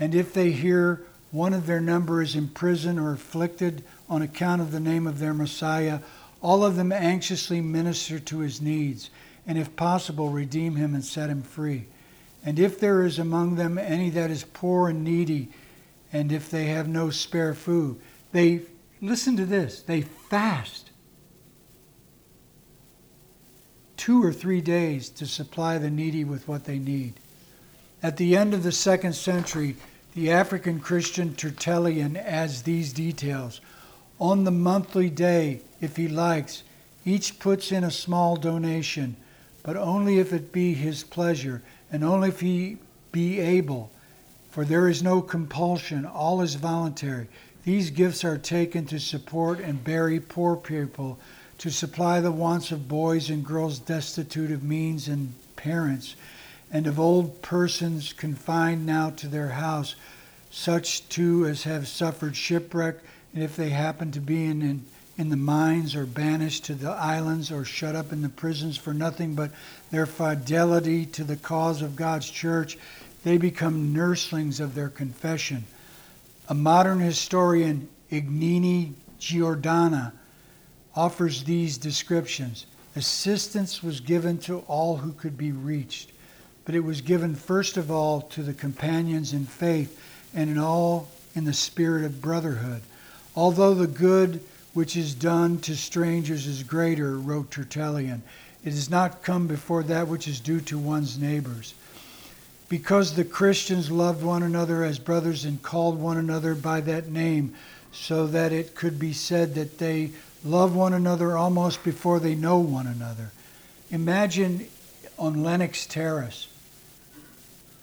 And 0.00 0.12
if 0.12 0.34
they 0.34 0.50
hear 0.50 1.06
one 1.34 1.52
of 1.52 1.66
their 1.66 1.80
number 1.80 2.22
is 2.22 2.36
in 2.36 2.46
prison 2.46 2.96
or 2.96 3.12
afflicted 3.12 3.82
on 4.08 4.22
account 4.22 4.62
of 4.62 4.70
the 4.70 4.78
name 4.78 5.04
of 5.04 5.18
their 5.18 5.34
Messiah, 5.34 5.98
all 6.40 6.64
of 6.64 6.76
them 6.76 6.92
anxiously 6.92 7.60
minister 7.60 8.20
to 8.20 8.38
his 8.38 8.62
needs, 8.62 9.10
and 9.44 9.58
if 9.58 9.74
possible, 9.74 10.30
redeem 10.30 10.76
him 10.76 10.94
and 10.94 11.04
set 11.04 11.28
him 11.28 11.42
free. 11.42 11.86
And 12.44 12.60
if 12.60 12.78
there 12.78 13.02
is 13.02 13.18
among 13.18 13.56
them 13.56 13.78
any 13.78 14.10
that 14.10 14.30
is 14.30 14.44
poor 14.44 14.88
and 14.88 15.02
needy, 15.02 15.48
and 16.12 16.30
if 16.30 16.48
they 16.48 16.66
have 16.66 16.86
no 16.86 17.10
spare 17.10 17.52
food, 17.52 18.00
they, 18.30 18.60
listen 19.00 19.36
to 19.36 19.44
this, 19.44 19.82
they 19.82 20.02
fast 20.02 20.92
two 23.96 24.22
or 24.22 24.32
three 24.32 24.60
days 24.60 25.08
to 25.08 25.26
supply 25.26 25.78
the 25.78 25.90
needy 25.90 26.22
with 26.22 26.46
what 26.46 26.64
they 26.64 26.78
need. 26.78 27.14
At 28.04 28.18
the 28.18 28.36
end 28.36 28.54
of 28.54 28.62
the 28.62 28.70
second 28.70 29.14
century, 29.14 29.74
the 30.14 30.30
African 30.30 30.78
Christian 30.78 31.34
Tertullian 31.34 32.16
adds 32.16 32.62
these 32.62 32.92
details. 32.92 33.60
On 34.20 34.44
the 34.44 34.52
monthly 34.52 35.10
day, 35.10 35.60
if 35.80 35.96
he 35.96 36.06
likes, 36.06 36.62
each 37.04 37.40
puts 37.40 37.72
in 37.72 37.82
a 37.82 37.90
small 37.90 38.36
donation, 38.36 39.16
but 39.64 39.76
only 39.76 40.18
if 40.18 40.32
it 40.32 40.52
be 40.52 40.72
his 40.74 41.02
pleasure, 41.02 41.62
and 41.90 42.04
only 42.04 42.28
if 42.28 42.40
he 42.40 42.78
be 43.10 43.40
able. 43.40 43.90
For 44.50 44.64
there 44.64 44.88
is 44.88 45.02
no 45.02 45.20
compulsion, 45.20 46.06
all 46.06 46.42
is 46.42 46.54
voluntary. 46.54 47.26
These 47.64 47.90
gifts 47.90 48.24
are 48.24 48.38
taken 48.38 48.86
to 48.86 49.00
support 49.00 49.58
and 49.58 49.82
bury 49.82 50.20
poor 50.20 50.54
people, 50.54 51.18
to 51.58 51.70
supply 51.70 52.20
the 52.20 52.30
wants 52.30 52.70
of 52.70 52.88
boys 52.88 53.30
and 53.30 53.44
girls 53.44 53.80
destitute 53.80 54.52
of 54.52 54.62
means 54.62 55.08
and 55.08 55.34
parents 55.56 56.14
and 56.70 56.86
of 56.86 56.98
old 56.98 57.42
persons 57.42 58.12
confined 58.12 58.84
now 58.84 59.10
to 59.10 59.28
their 59.28 59.48
house, 59.48 59.94
such 60.50 61.08
too 61.08 61.46
as 61.46 61.64
have 61.64 61.86
suffered 61.88 62.36
shipwreck, 62.36 62.96
and 63.32 63.42
if 63.42 63.56
they 63.56 63.70
happen 63.70 64.12
to 64.12 64.20
be 64.20 64.44
in, 64.44 64.62
in, 64.62 64.84
in 65.18 65.28
the 65.28 65.36
mines 65.36 65.94
or 65.94 66.06
banished 66.06 66.64
to 66.64 66.74
the 66.74 66.90
islands 66.90 67.50
or 67.50 67.64
shut 67.64 67.96
up 67.96 68.12
in 68.12 68.22
the 68.22 68.28
prisons 68.28 68.76
for 68.76 68.94
nothing 68.94 69.34
but 69.34 69.50
their 69.90 70.06
fidelity 70.06 71.06
to 71.06 71.24
the 71.24 71.36
cause 71.36 71.82
of 71.82 71.96
God's 71.96 72.30
church, 72.30 72.78
they 73.24 73.38
become 73.38 73.94
nurslings 73.94 74.60
of 74.60 74.74
their 74.74 74.88
confession. 74.88 75.64
A 76.48 76.54
modern 76.54 77.00
historian, 77.00 77.88
Igino 78.10 78.92
Giordani, 79.18 80.12
offers 80.94 81.44
these 81.44 81.78
descriptions. 81.78 82.66
Assistance 82.94 83.82
was 83.82 84.00
given 84.00 84.38
to 84.38 84.58
all 84.60 84.96
who 84.96 85.12
could 85.12 85.36
be 85.36 85.50
reached 85.50 86.12
but 86.64 86.74
it 86.74 86.80
was 86.80 87.00
given 87.00 87.34
first 87.34 87.76
of 87.76 87.90
all 87.90 88.22
to 88.22 88.42
the 88.42 88.54
companions 88.54 89.32
in 89.32 89.44
faith 89.44 90.00
and 90.34 90.50
in 90.50 90.58
all 90.58 91.08
in 91.34 91.44
the 91.44 91.52
spirit 91.52 92.04
of 92.04 92.22
brotherhood. 92.22 92.82
Although 93.36 93.74
the 93.74 93.86
good 93.86 94.40
which 94.72 94.96
is 94.96 95.14
done 95.14 95.58
to 95.60 95.76
strangers 95.76 96.46
is 96.46 96.62
greater, 96.62 97.18
wrote 97.18 97.50
Tertullian, 97.50 98.22
it 98.64 98.70
has 98.70 98.88
not 98.88 99.22
come 99.22 99.46
before 99.46 99.82
that 99.84 100.08
which 100.08 100.26
is 100.26 100.40
due 100.40 100.60
to 100.62 100.78
one's 100.78 101.18
neighbors. 101.18 101.74
Because 102.68 103.14
the 103.14 103.24
Christians 103.24 103.90
loved 103.90 104.22
one 104.22 104.42
another 104.42 104.82
as 104.82 104.98
brothers 104.98 105.44
and 105.44 105.62
called 105.62 105.98
one 105.98 106.16
another 106.16 106.54
by 106.54 106.80
that 106.80 107.08
name, 107.08 107.54
so 107.92 108.26
that 108.26 108.52
it 108.52 108.74
could 108.74 108.98
be 108.98 109.12
said 109.12 109.54
that 109.54 109.78
they 109.78 110.10
love 110.44 110.74
one 110.74 110.92
another 110.92 111.36
almost 111.36 111.84
before 111.84 112.18
they 112.18 112.34
know 112.34 112.58
one 112.58 112.86
another. 112.86 113.30
Imagine 113.90 114.66
on 115.18 115.44
Lenox 115.44 115.86
Terrace 115.86 116.48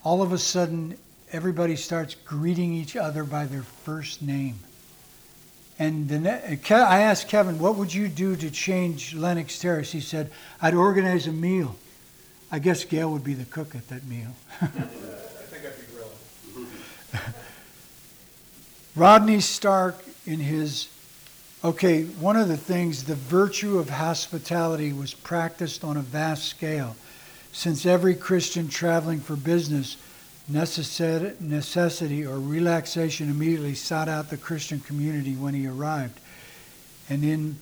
all 0.04 0.22
of 0.22 0.32
a 0.32 0.38
sudden 0.38 0.98
everybody 1.32 1.76
starts 1.76 2.16
greeting 2.26 2.74
each 2.74 2.96
other 2.96 3.24
by 3.24 3.46
their 3.46 3.64
first 3.64 4.22
name. 4.22 4.60
And 5.80 6.24
ne- 6.24 6.60
uh, 6.70 6.76
I 6.76 7.00
asked 7.00 7.28
Kevin, 7.28 7.58
what 7.58 7.76
would 7.76 7.94
you 7.94 8.08
do 8.08 8.36
to 8.36 8.52
change 8.52 9.16
Lenox 9.16 9.58
Terrace? 9.58 9.92
He 9.92 10.02
said, 10.02 10.30
I'd 10.62 10.74
organize 10.74 11.28
a 11.28 11.32
meal. 11.32 11.76
I 12.52 12.60
guess 12.60 12.84
Gail 12.84 13.12
would 13.12 13.24
be 13.24 13.34
the 13.34 13.46
cook 13.46 13.76
at 13.76 13.88
that 13.88 14.06
meal. 14.06 14.28
I 14.62 14.68
think 14.68 15.66
I'd 15.66 15.80
be 15.80 15.86
grilling. 15.94 17.34
Rodney 18.96 19.40
Stark, 19.40 20.04
in 20.28 20.40
his, 20.40 20.90
okay, 21.64 22.04
one 22.04 22.36
of 22.36 22.48
the 22.48 22.58
things, 22.58 23.06
the 23.06 23.16
virtue 23.16 23.80
of 23.80 23.90
hospitality 23.90 24.94
was 24.94 25.14
practiced 25.14 25.84
on 25.84 25.98
a 25.98 26.02
vast 26.02 26.46
scale 26.46 26.96
since 27.52 27.86
every 27.86 28.16
Christian 28.16 28.68
traveling 28.70 29.20
for 29.20 29.36
business 29.36 29.98
necessity 30.48 32.26
or 32.26 32.40
relaxation 32.40 33.30
immediately 33.30 33.76
sought 33.76 34.10
out 34.10 34.30
the 34.30 34.38
Christian 34.38 34.80
community 34.80 35.36
when 35.36 35.54
he 35.54 35.68
arrived. 35.68 36.20
And 37.10 37.24
in, 37.24 37.58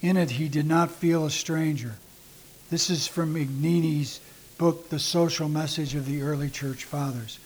in 0.00 0.16
it, 0.16 0.30
he 0.30 0.48
did 0.48 0.66
not 0.66 0.90
feel 0.90 1.26
a 1.26 1.30
stranger. 1.30 1.94
This 2.70 2.90
is 2.90 3.06
from 3.06 3.34
Igino's 3.34 4.20
book, 4.56 4.88
The 4.90 4.98
Social 4.98 5.48
Message 5.48 5.94
of 5.94 6.06
the 6.06 6.22
Early 6.22 6.50
Church 6.50 6.84
Fathers. 6.84 7.38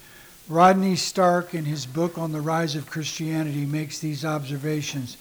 Rodney 0.48 0.96
Stark, 0.96 1.54
in 1.54 1.64
his 1.64 1.86
book 1.86 2.18
on 2.18 2.32
the 2.32 2.40
rise 2.40 2.74
of 2.74 2.90
Christianity, 2.90 3.64
makes 3.64 3.98
these 3.98 4.24
observations. 4.24 5.16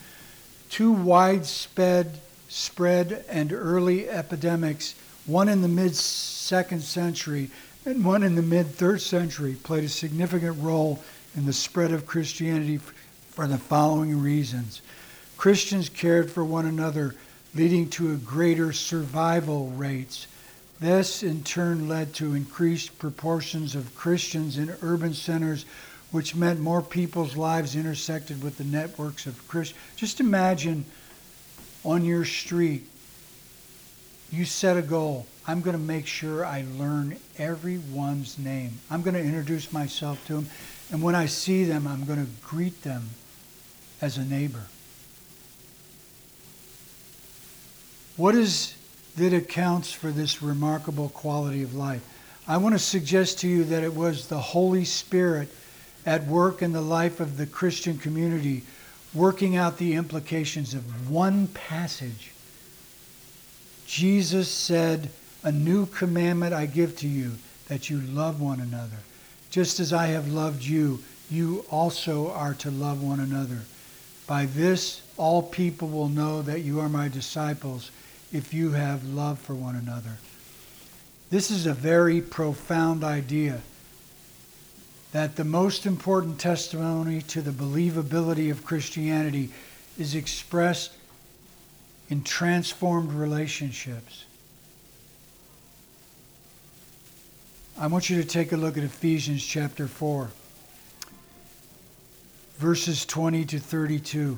Two 0.70 0.92
widespread 0.92 2.20
spread 2.48 3.24
and 3.30 3.54
early 3.54 4.10
epidemics 4.10 4.96
one 5.26 5.50
in 5.50 5.62
the 5.62 5.68
mid 5.68 5.96
second 5.96 6.82
century 6.82 7.50
and 7.86 8.06
one 8.06 8.24
in 8.24 8.36
the 8.36 8.42
mid 8.42 8.68
third 8.68 9.02
century, 9.02 9.56
played 9.64 9.84
a 9.84 9.90
significant 9.90 10.62
role 10.62 11.00
in 11.36 11.46
the 11.46 11.54
spread 11.54 11.92
of 11.92 12.06
Christianity 12.06 12.78
for 12.78 13.48
the 13.48 13.58
following 13.58 14.22
reasons. 14.22 14.82
Christians 15.38 15.90
cared 15.90 16.30
for 16.30 16.44
one 16.44 16.66
another, 16.66 17.16
leading 17.56 17.90
to 17.90 18.14
a 18.14 18.18
greater 18.18 18.72
survival 18.72 19.70
rates. 19.70 20.28
This, 20.80 21.24
in 21.24 21.44
turn, 21.44 21.88
led 21.88 22.14
to 22.16 22.36
increased 22.36 23.00
proportions 23.00 23.76
of 23.76 23.96
Christians 23.96 24.58
in 24.58 24.76
urban 24.82 25.14
centers, 25.14 25.66
which 26.12 26.36
meant 26.36 26.60
more 26.60 26.82
people's 26.82 27.36
lives 27.36 27.76
intersected 27.76 28.44
with 28.44 28.58
the 28.58 28.64
networks 28.64 29.26
of 29.26 29.48
Christians. 29.48 29.80
Just 29.96 30.20
imagine 30.20 30.86
on 31.84 32.06
your 32.06 32.26
street 32.26 32.86
you 34.32 34.46
set 34.46 34.78
a 34.78 34.82
goal. 34.82 35.26
I'm 35.46 35.62
going 35.62 35.76
to 35.76 35.82
make 35.82 36.08
sure 36.08 36.46
I 36.46 36.64
learn 36.78 37.18
everyone's 37.38 38.40
name. 38.40 38.80
I'm 38.90 39.02
going 39.02 39.16
to 39.16 39.22
introduce 39.22 39.74
myself 39.74 40.26
to 40.28 40.34
them. 40.36 40.48
And 40.92 41.02
when 41.02 41.16
I 41.16 41.26
see 41.26 41.66
them, 41.66 41.86
I'm 41.88 42.06
going 42.06 42.24
to 42.26 42.32
greet 42.42 42.84
them 42.84 43.10
as 44.02 44.18
a 44.18 44.24
neighbor. 44.24 44.64
What 48.16 48.36
is 48.36 48.76
that 49.18 49.34
accounts 49.34 49.92
for 49.92 50.12
this 50.12 50.42
remarkable 50.42 51.10
quality 51.10 51.64
of 51.64 51.76
life? 51.76 52.04
I 52.48 52.58
want 52.58 52.74
to 52.76 52.80
suggest 52.80 53.40
to 53.40 53.48
you 53.48 53.64
that 53.66 53.84
it 53.84 53.94
was 53.94 54.28
the 54.28 54.40
Holy 54.40 54.86
Spirit 54.86 55.50
at 56.06 56.26
work 56.26 56.62
in 56.62 56.72
the 56.72 56.82
life 56.82 57.20
of 57.20 57.38
the 57.38 57.46
Christian 57.46 57.98
community, 57.98 58.64
working 59.14 59.56
out 59.56 59.78
the 59.78 59.94
implications 59.94 60.74
of 60.74 61.10
one 61.10 61.48
passage 61.48 62.32
Jesus 63.92 64.48
said, 64.48 65.10
A 65.44 65.52
new 65.52 65.86
commandment 65.86 66.54
I 66.54 66.66
give 66.66 66.96
to 67.00 67.10
you, 67.10 67.34
that 67.68 67.90
you 67.90 68.00
love 68.00 68.40
one 68.40 68.62
another. 68.62 68.96
Just 69.50 69.82
as 69.82 69.92
I 69.92 70.06
have 70.08 70.32
loved 70.32 70.64
you, 70.64 71.04
you 71.30 71.66
also 71.70 72.32
are 72.32 72.54
to 72.54 72.72
love 72.72 73.04
one 73.04 73.20
another. 73.20 73.60
By 74.28 74.46
this, 74.46 75.02
all 75.18 75.44
people 75.44 75.90
will 75.90 76.08
know 76.08 76.42
that 76.42 76.62
you 76.62 76.80
are 76.80 76.88
my 76.88 77.10
disciples 77.10 77.92
if 78.32 78.54
you 78.54 78.72
have 78.72 79.04
love 79.04 79.40
for 79.40 79.56
one 79.56 79.76
another. 79.76 80.16
This 81.30 81.52
is 81.52 81.66
a 81.66 81.74
very 81.74 82.22
profound 82.22 83.04
idea 83.04 83.60
that 85.12 85.36
the 85.36 85.44
most 85.44 85.86
important 85.86 86.40
testimony 86.40 87.22
to 87.24 87.42
the 87.42 87.52
believability 87.52 88.52
of 88.52 88.64
Christianity 88.64 89.50
is 90.00 90.16
expressed 90.16 90.94
in 92.12 92.22
transformed 92.22 93.14
relationships. 93.14 94.26
I 97.80 97.88
want 97.88 98.10
you 98.10 98.22
to 98.22 98.28
take 98.28 98.52
a 98.52 98.58
look 98.58 98.78
at 98.78 98.84
Ephesians 98.84 99.44
chapter 99.44 99.88
4, 99.88 100.30
verses 102.58 103.06
20 103.06 103.46
to 103.46 103.60
32. 103.60 104.38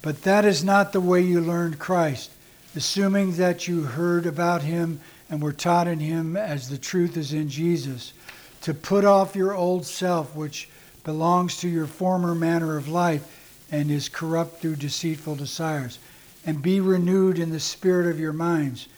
But 0.00 0.22
that 0.22 0.46
is 0.46 0.64
not 0.64 0.94
the 0.94 1.02
way 1.02 1.20
you 1.20 1.42
learned 1.42 1.78
Christ, 1.78 2.30
assuming 2.74 3.36
that 3.36 3.68
you 3.68 3.82
heard 3.82 4.24
about 4.24 4.62
him 4.62 4.98
and 5.28 5.42
were 5.42 5.52
taught 5.52 5.86
in 5.86 6.00
him 6.00 6.34
as 6.34 6.70
the 6.70 6.78
truth 6.78 7.18
is 7.18 7.34
in 7.34 7.50
Jesus, 7.50 8.14
to 8.62 8.72
put 8.72 9.04
off 9.04 9.36
your 9.36 9.54
old 9.54 9.84
self, 9.84 10.34
which 10.34 10.66
belongs 11.04 11.58
to 11.58 11.68
your 11.68 11.86
former 11.86 12.34
manner 12.34 12.78
of 12.78 12.88
life 12.88 13.66
and 13.70 13.90
is 13.90 14.08
corrupt 14.08 14.62
through 14.62 14.76
deceitful 14.76 15.36
desires, 15.36 15.98
and 16.44 16.62
be 16.62 16.80
renewed 16.80 17.38
in 17.38 17.50
the 17.50 17.60
spirit 17.60 18.06
of 18.06 18.18
your 18.18 18.32
minds, 18.32 18.88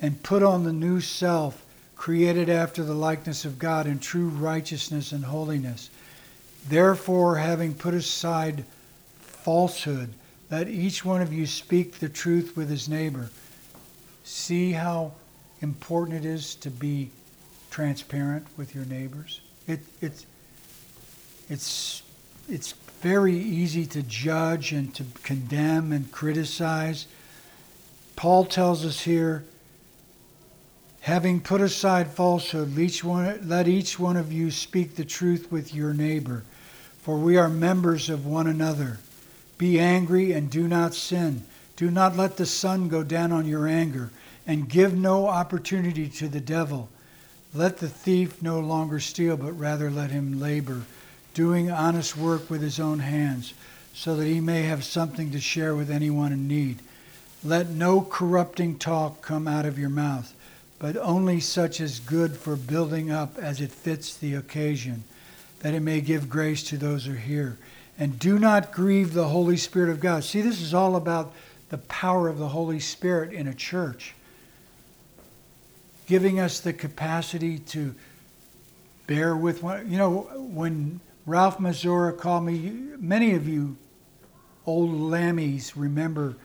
and 0.00 0.22
put 0.22 0.42
on 0.42 0.64
the 0.64 0.72
new 0.72 1.00
self 1.00 1.64
created 1.96 2.50
after 2.50 2.82
the 2.82 2.94
likeness 2.94 3.44
of 3.44 3.58
God 3.58 3.86
in 3.86 3.98
true 3.98 4.28
righteousness 4.28 5.12
and 5.12 5.24
holiness. 5.24 5.90
Therefore, 6.68 7.36
having 7.36 7.74
put 7.74 7.94
aside 7.94 8.64
falsehood, 9.20 10.12
let 10.50 10.68
each 10.68 11.04
one 11.04 11.22
of 11.22 11.32
you 11.32 11.46
speak 11.46 11.98
the 11.98 12.08
truth 12.08 12.56
with 12.56 12.68
his 12.68 12.88
neighbor. 12.88 13.30
See 14.24 14.72
how 14.72 15.12
important 15.60 16.24
it 16.24 16.28
is 16.28 16.54
to 16.56 16.70
be 16.70 17.10
transparent 17.70 18.46
with 18.56 18.74
your 18.74 18.84
neighbors. 18.84 19.40
It, 19.66 19.80
it's, 20.00 20.26
it's, 21.48 22.02
it's 22.48 22.74
very 23.04 23.36
easy 23.36 23.84
to 23.84 24.02
judge 24.02 24.72
and 24.72 24.94
to 24.94 25.04
condemn 25.22 25.92
and 25.92 26.10
criticize. 26.10 27.06
Paul 28.16 28.46
tells 28.46 28.82
us 28.82 29.02
here 29.02 29.44
Having 31.02 31.42
put 31.42 31.60
aside 31.60 32.12
falsehood, 32.12 32.78
each 32.78 33.04
one, 33.04 33.46
let 33.46 33.68
each 33.68 33.98
one 33.98 34.16
of 34.16 34.32
you 34.32 34.50
speak 34.50 34.94
the 34.94 35.04
truth 35.04 35.52
with 35.52 35.74
your 35.74 35.92
neighbor, 35.92 36.44
for 37.02 37.18
we 37.18 37.36
are 37.36 37.50
members 37.50 38.08
of 38.08 38.24
one 38.24 38.46
another. 38.46 39.00
Be 39.58 39.78
angry 39.78 40.32
and 40.32 40.48
do 40.48 40.66
not 40.66 40.94
sin. 40.94 41.44
Do 41.76 41.90
not 41.90 42.16
let 42.16 42.38
the 42.38 42.46
sun 42.46 42.88
go 42.88 43.02
down 43.02 43.32
on 43.32 43.44
your 43.44 43.68
anger, 43.68 44.12
and 44.46 44.66
give 44.66 44.94
no 44.96 45.26
opportunity 45.26 46.08
to 46.08 46.26
the 46.26 46.40
devil. 46.40 46.88
Let 47.52 47.76
the 47.76 47.88
thief 47.88 48.40
no 48.40 48.60
longer 48.60 48.98
steal, 48.98 49.36
but 49.36 49.52
rather 49.52 49.90
let 49.90 50.10
him 50.10 50.40
labor, 50.40 50.84
doing 51.34 51.70
honest 51.70 52.16
work 52.16 52.48
with 52.48 52.62
his 52.62 52.80
own 52.80 53.00
hands, 53.00 53.52
so 53.92 54.16
that 54.16 54.26
he 54.26 54.40
may 54.40 54.62
have 54.62 54.84
something 54.84 55.30
to 55.32 55.40
share 55.40 55.74
with 55.74 55.90
anyone 55.90 56.32
in 56.32 56.48
need. 56.48 56.78
Let 57.44 57.68
no 57.68 58.00
corrupting 58.00 58.78
talk 58.78 59.20
come 59.20 59.46
out 59.46 59.66
of 59.66 59.78
your 59.78 59.90
mouth 59.90 60.34
but 60.84 60.98
only 60.98 61.40
such 61.40 61.80
as 61.80 61.98
good 61.98 62.36
for 62.36 62.56
building 62.56 63.10
up 63.10 63.38
as 63.38 63.58
it 63.58 63.70
fits 63.70 64.14
the 64.16 64.34
occasion, 64.34 65.02
that 65.60 65.72
it 65.72 65.80
may 65.80 65.98
give 66.00 66.28
grace 66.28 66.62
to 66.62 66.76
those 66.76 67.06
who 67.06 67.14
hear. 67.14 67.56
And 67.98 68.18
do 68.18 68.38
not 68.38 68.70
grieve 68.70 69.14
the 69.14 69.28
Holy 69.28 69.56
Spirit 69.56 69.88
of 69.88 70.00
God. 70.00 70.24
See, 70.24 70.42
this 70.42 70.60
is 70.60 70.74
all 70.74 70.94
about 70.94 71.32
the 71.70 71.78
power 71.78 72.28
of 72.28 72.38
the 72.38 72.48
Holy 72.48 72.80
Spirit 72.80 73.32
in 73.32 73.46
a 73.46 73.54
church, 73.54 74.14
giving 76.06 76.38
us 76.38 76.60
the 76.60 76.74
capacity 76.74 77.60
to 77.60 77.94
bear 79.06 79.34
with 79.34 79.62
one. 79.62 79.90
You 79.90 79.96
know, 79.96 80.18
when 80.36 81.00
Ralph 81.26 81.58
Mazura 81.58 82.16
called 82.16 82.44
me, 82.44 82.58
many 82.98 83.34
of 83.34 83.48
you 83.48 83.76
old 84.66 84.90
lammies 84.90 85.72
remember 85.74 86.36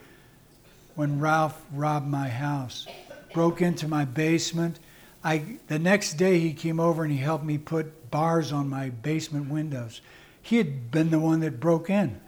when 0.96 1.20
Ralph 1.20 1.62
robbed 1.72 2.08
my 2.08 2.28
house 2.28 2.88
broke 3.34 3.62
into 3.62 3.88
my 3.88 4.06
basement. 4.06 4.80
I, 5.24 5.44
the 5.68 5.80
next 5.80 6.14
day, 6.14 6.40
he 6.40 6.54
came 6.54 6.80
over 6.80 7.04
and 7.04 7.12
he 7.12 7.20
helped 7.20 7.44
me 7.44 7.58
put 7.58 8.10
bars 8.12 8.52
on 8.52 8.70
my 8.70 8.90
basement 8.90 9.50
windows. 9.50 10.02
He 10.42 10.58
had 10.58 10.92
been 10.92 11.12
the 11.12 11.20
one 11.20 11.42
that 11.42 11.60
broke 11.60 11.90
in. 11.90 12.20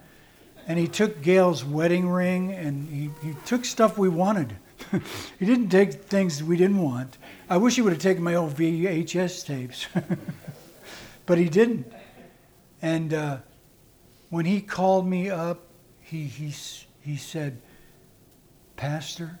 And 0.68 0.78
he 0.78 0.86
took 0.86 1.22
Gail's 1.22 1.64
wedding 1.64 2.08
ring 2.08 2.52
and 2.52 2.88
he, 2.88 3.10
he 3.26 3.34
took 3.46 3.64
stuff 3.64 3.98
we 3.98 4.08
wanted. 4.08 4.56
he 5.38 5.46
didn't 5.46 5.70
take 5.70 6.04
things 6.04 6.42
we 6.42 6.56
didn't 6.56 6.80
want. 6.80 7.18
I 7.50 7.56
wish 7.56 7.74
he 7.74 7.82
would 7.82 7.92
have 7.92 8.02
taken 8.02 8.22
my 8.22 8.34
old 8.36 8.54
VHS 8.54 9.44
tapes, 9.44 9.86
but 11.26 11.38
he 11.38 11.48
didn't. 11.48 11.92
And 12.82 13.14
uh, 13.14 13.38
when 14.28 14.44
he 14.44 14.60
called 14.60 15.06
me 15.06 15.30
up, 15.30 15.60
he, 16.00 16.24
he, 16.24 16.52
he 17.00 17.16
said, 17.16 17.62
Pastor, 18.76 19.38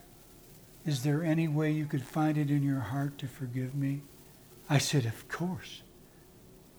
is 0.86 1.02
there 1.02 1.24
any 1.24 1.48
way 1.48 1.72
you 1.72 1.86
could 1.86 2.02
find 2.02 2.38
it 2.38 2.50
in 2.50 2.62
your 2.62 2.80
heart 2.80 3.18
to 3.18 3.26
forgive 3.26 3.74
me? 3.74 4.02
I 4.70 4.78
said, 4.78 5.04
Of 5.04 5.28
course. 5.28 5.82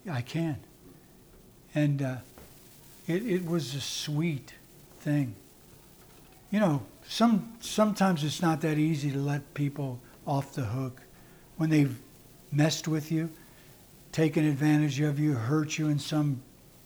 I 0.10 0.21
can. 0.21 0.58
And 1.76 2.02
uh, 2.02 2.15
it, 3.08 3.26
it 3.26 3.45
was 3.45 3.73
a 3.76 3.82
sweet 3.82 4.54
thing. 4.99 5.36
You 6.52 6.60
know, 6.60 6.84
some, 7.08 7.54
sometimes 7.62 8.23
it's 8.23 8.41
not 8.41 8.62
that 8.62 8.78
easy 8.78 9.12
to 9.12 9.17
let 9.17 9.54
people 9.54 9.99
off 10.26 10.54
the 10.54 10.65
hook 10.65 11.02
when 11.58 11.69
they've 11.69 11.97
messed 12.52 12.88
with 12.88 13.12
you, 13.12 13.30
taken 14.12 14.45
advantage 14.45 14.99
of 14.99 15.19
you, 15.19 15.34
hurt 15.34 15.78
you 15.78 15.88
in 15.88 15.99
some 15.99 16.41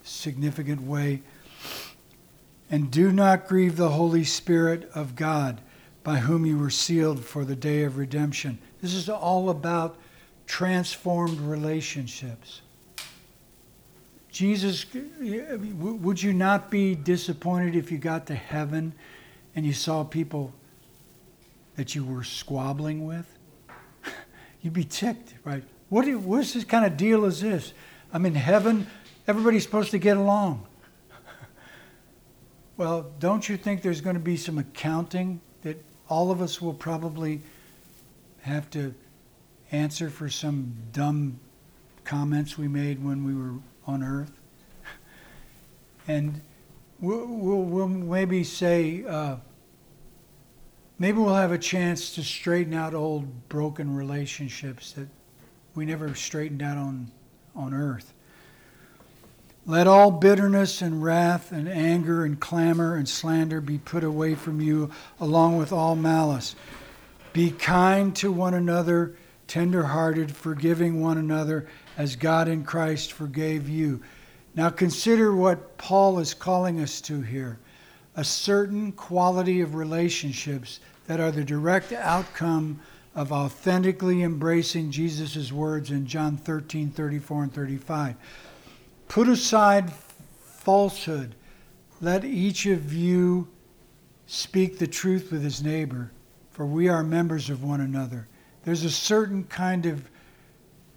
significant 0.08 0.82
way. 0.82 1.22
And 2.70 2.92
do 2.92 3.12
not 3.12 3.48
grieve 3.48 3.78
the 3.78 3.90
Holy 3.90 4.24
Spirit 4.24 4.90
of 4.94 5.16
God 5.16 5.62
by 6.04 6.18
whom 6.18 6.46
you 6.46 6.58
were 6.58 6.70
sealed 6.70 7.24
for 7.24 7.46
the 7.46 7.56
day 7.56 7.84
of 7.84 7.98
redemption. 7.98 8.60
This 8.82 8.94
is 8.94 9.10
all 9.10 9.50
about 9.50 9.98
transformed 10.46 11.40
relationships. 11.40 12.62
Jesus, 14.32 14.86
would 14.94 16.22
you 16.22 16.32
not 16.32 16.70
be 16.70 16.96
disappointed 16.96 17.76
if 17.76 17.92
you 17.92 17.98
got 17.98 18.28
to 18.28 18.36
heaven 18.36 18.94
and 19.56 19.66
you 19.66 19.74
saw 19.74 20.04
people 20.04 20.54
that 21.76 21.96
you 21.96 22.06
were 22.06 22.24
squabbling 22.24 23.06
with? 23.06 23.26
You'd 24.62 24.74
be 24.74 24.84
ticked, 24.84 25.34
right? 25.44 25.64
What, 25.90 26.08
what's 26.08 26.54
this 26.54 26.66
kind 26.66 26.86
of 26.86 26.98
deal 26.98 27.26
is 27.26 27.42
this? 27.42 27.74
I'm 28.14 28.26
in 28.26 28.36
heaven, 28.36 28.88
everybody's 29.28 29.64
supposed 29.64 29.92
to 29.92 30.00
get 30.00 30.18
along. 30.18 30.66
well, 32.78 33.12
don't 33.20 33.48
you 33.48 33.58
think 33.58 33.82
there's 33.82 34.02
going 34.02 34.16
to 34.16 34.22
be 34.22 34.38
some 34.38 34.58
accounting 34.58 35.42
that 35.64 35.84
all 36.10 36.32
of 36.32 36.42
us 36.42 36.62
will 36.62 36.74
probably 36.74 37.42
have 38.42 38.70
to 38.72 38.94
answer 39.72 40.10
for 40.10 40.30
some 40.30 40.74
dumb 40.94 41.40
comments 42.06 42.58
we 42.58 42.68
made 42.68 43.04
when 43.04 43.26
we 43.26 43.36
were 43.36 43.60
on 43.86 44.02
earth. 44.02 44.32
And 46.08 46.40
we'll, 47.02 47.26
we'll, 47.26 47.64
we'll 47.64 47.88
maybe 47.90 48.46
say, 48.46 49.04
uh, 49.06 49.36
maybe 51.00 51.18
we'll 51.18 51.36
have 51.36 51.52
a 51.52 51.58
chance 51.58 52.16
to 52.16 52.24
straighten 52.24 52.74
out 52.74 52.94
old 52.94 53.50
broken 53.50 53.94
relationships 53.94 54.94
that 54.94 55.10
we 55.76 55.86
never 55.86 56.16
straightened 56.16 56.62
out 56.62 56.78
on, 56.78 57.12
on 57.58 57.74
earth. 57.74 58.14
Let 59.70 59.86
all 59.86 60.12
bitterness 60.12 60.82
and 60.82 61.04
wrath 61.04 61.52
and 61.52 61.68
anger 61.68 62.24
and 62.24 62.40
clamor 62.40 62.96
and 62.96 63.08
slander 63.08 63.60
be 63.60 63.78
put 63.78 64.02
away 64.02 64.34
from 64.34 64.62
you, 64.62 64.92
along 65.20 65.58
with 65.58 65.74
all 65.74 65.94
malice. 65.94 66.56
Be 67.34 67.52
kind 67.52 68.16
to 68.16 68.32
one 68.32 68.54
another, 68.54 69.18
tender-hearted, 69.48 70.34
forgiving 70.34 71.02
one 71.02 71.18
another, 71.18 71.68
as 71.98 72.16
God 72.16 72.48
in 72.48 72.64
Christ 72.64 73.12
forgave 73.12 73.68
you. 73.68 74.02
Now 74.56 74.70
consider 74.70 75.36
what 75.36 75.78
Paul 75.78 76.20
is 76.20 76.34
calling 76.34 76.80
us 76.80 77.02
to 77.02 77.22
here 77.22 77.60
a 78.16 78.24
certain 78.24 78.94
quality 78.94 79.60
of 79.60 79.76
relationships 79.76 80.80
that 81.08 81.20
are 81.20 81.30
the 81.30 81.44
direct 81.44 81.92
outcome 81.92 82.80
of 83.14 83.34
authentically 83.34 84.24
embracing 84.24 84.92
Jesus' 84.92 85.52
words 85.52 85.92
in 85.92 86.08
John 86.08 86.38
13, 86.38 86.90
34, 86.90 87.44
and 87.44 87.54
35. 87.54 88.16
Put 89.08 89.30
aside 89.30 89.92
falsehood. 90.44 91.36
Let 92.02 92.26
each 92.26 92.66
of 92.66 92.94
you 92.94 93.48
speak 94.28 94.78
the 94.78 94.88
truth 94.88 95.32
with 95.32 95.44
his 95.44 95.64
neighbor, 95.64 96.12
for 96.52 96.66
we 96.66 96.90
are 96.90 97.04
members 97.04 97.50
of 97.50 97.64
one 97.64 97.82
another. 97.82 98.28
There's 98.64 98.84
a 98.84 98.92
certain 98.92 99.46
kind 99.46 99.86
of 99.86 100.10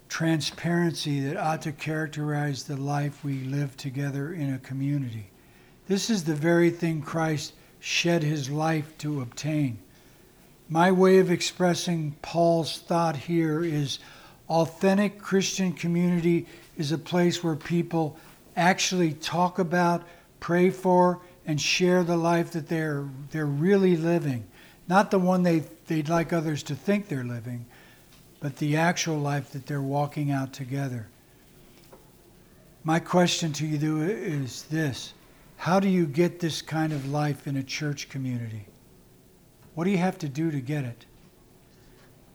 transparency 0.09 1.21
that 1.21 1.37
ought 1.37 1.61
to 1.61 1.71
characterize 1.71 2.63
the 2.63 2.75
life 2.75 3.23
we 3.23 3.45
live 3.45 3.77
together 3.77 4.33
in 4.33 4.53
a 4.53 4.59
community. 4.59 5.29
This 5.87 6.09
is 6.09 6.25
the 6.25 6.35
very 6.35 6.69
thing 6.69 7.01
Christ 7.01 7.53
shed 7.79 8.21
his 8.21 8.49
life 8.49 8.97
to 8.99 9.21
obtain. 9.21 9.79
My 10.67 10.91
way 10.91 11.19
of 11.19 11.31
expressing 11.31 12.17
Paul's 12.21 12.79
thought 12.79 13.15
here 13.15 13.63
is 13.63 13.99
authentic 14.49 15.19
Christian 15.19 15.71
community 15.71 16.45
is 16.81 16.91
a 16.91 16.97
place 16.97 17.43
where 17.43 17.55
people 17.55 18.17
actually 18.57 19.13
talk 19.13 19.59
about, 19.59 20.03
pray 20.39 20.71
for, 20.71 21.21
and 21.45 21.61
share 21.61 22.03
the 22.03 22.17
life 22.17 22.51
that 22.51 22.67
they're, 22.67 23.07
they're 23.29 23.45
really 23.45 23.95
living. 23.95 24.43
Not 24.87 25.11
the 25.11 25.19
one 25.19 25.43
they, 25.43 25.59
they'd 25.85 26.09
like 26.09 26.33
others 26.33 26.63
to 26.63 26.75
think 26.75 27.07
they're 27.07 27.23
living, 27.23 27.67
but 28.39 28.57
the 28.57 28.77
actual 28.77 29.19
life 29.19 29.51
that 29.51 29.67
they're 29.67 29.79
walking 29.79 30.31
out 30.31 30.53
together. 30.53 31.07
My 32.83 32.99
question 32.99 33.53
to 33.53 33.67
you 33.67 34.01
is 34.01 34.63
this 34.63 35.13
How 35.57 35.79
do 35.79 35.87
you 35.87 36.07
get 36.07 36.39
this 36.39 36.63
kind 36.63 36.93
of 36.93 37.11
life 37.11 37.45
in 37.45 37.57
a 37.57 37.63
church 37.63 38.09
community? 38.09 38.65
What 39.75 39.83
do 39.83 39.91
you 39.91 39.99
have 39.99 40.17
to 40.17 40.27
do 40.27 40.49
to 40.49 40.59
get 40.59 40.83
it? 40.83 41.05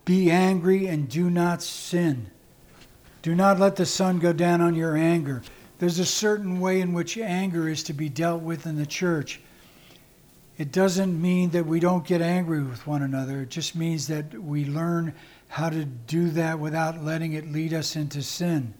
Be 0.05 0.31
angry 0.31 0.87
and 0.87 1.09
do 1.09 1.31
not 1.31 1.63
sin. 1.63 2.31
Do 3.27 3.35
not 3.35 3.59
let 3.59 3.75
the 3.75 3.87
sun 3.87 4.21
go 4.21 4.33
down 4.33 4.61
on 4.61 4.77
your 4.77 4.97
anger. 4.97 5.43
There's 5.81 5.99
a 5.99 6.07
certain 6.07 6.61
way 6.61 6.81
in 6.81 6.93
which 6.93 7.19
anger 7.19 7.69
is 7.69 7.83
to 7.83 7.93
be 7.93 8.09
dealt 8.09 8.41
with 8.41 8.67
in 8.67 8.77
the 8.77 8.87
church. 8.87 9.41
It 10.59 10.71
doesn't 10.71 11.21
mean 11.21 11.51
that 11.51 11.67
we 11.67 11.81
don't 11.81 12.07
get 12.07 12.23
angry 12.23 12.62
with 12.62 12.87
one 12.87 13.03
another. 13.03 13.41
It 13.41 13.49
just 13.49 13.75
means 13.75 14.07
that 14.07 14.33
we 14.41 14.65
learn 14.65 15.12
how 15.49 15.71
to 15.71 15.85
do 15.85 16.31
that 16.31 16.61
without 16.61 17.03
letting 17.03 17.33
it 17.33 17.51
lead 17.51 17.75
us 17.75 17.97
into 17.97 18.23
sin. 18.23 18.75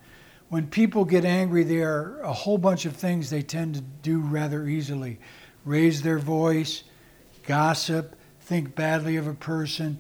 When 0.49 0.69
people 0.69 1.05
get 1.05 1.25
angry, 1.25 1.65
there 1.65 1.93
are 1.93 2.21
a 2.21 2.33
whole 2.33 2.57
bunch 2.57 2.85
of 2.85 2.95
things 2.95 3.31
they 3.31 3.43
tend 3.43 3.75
to 3.75 3.81
do 3.81 4.21
rather 4.21 4.69
easily 4.69 5.19
raise 5.65 6.03
their 6.03 6.21
voice, 6.21 6.85
gossip, 7.49 8.15
think 8.43 8.77
badly 8.77 9.17
of 9.17 9.27
a 9.27 9.35
person 9.35 9.99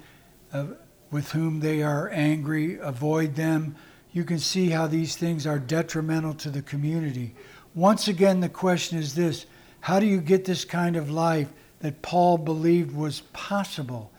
uh, 0.52 0.66
with 1.10 1.32
whom 1.32 1.58
they 1.58 1.82
are 1.82 2.08
angry, 2.10 2.78
avoid 2.78 3.34
them, 3.34 3.74
you 4.16 4.24
can 4.24 4.38
see 4.38 4.70
how 4.70 4.86
these 4.86 5.14
things 5.14 5.46
are 5.46 5.58
detrimental 5.58 6.32
to 6.32 6.48
the 6.48 6.62
community. 6.62 7.34
Once 7.74 8.08
again, 8.08 8.40
the 8.40 8.48
question 8.48 8.96
is 8.96 9.14
this 9.14 9.44
how 9.80 10.00
do 10.00 10.06
you 10.06 10.22
get 10.22 10.46
this 10.46 10.64
kind 10.64 10.96
of 10.96 11.10
life 11.10 11.52
that 11.80 12.00
Paul 12.00 12.38
believed 12.38 12.96
was 12.96 13.20
possible? 13.34 14.10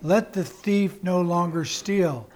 Let 0.00 0.32
the 0.32 0.42
thief 0.42 1.02
no 1.02 1.20
longer 1.20 1.66
steal, 1.66 2.30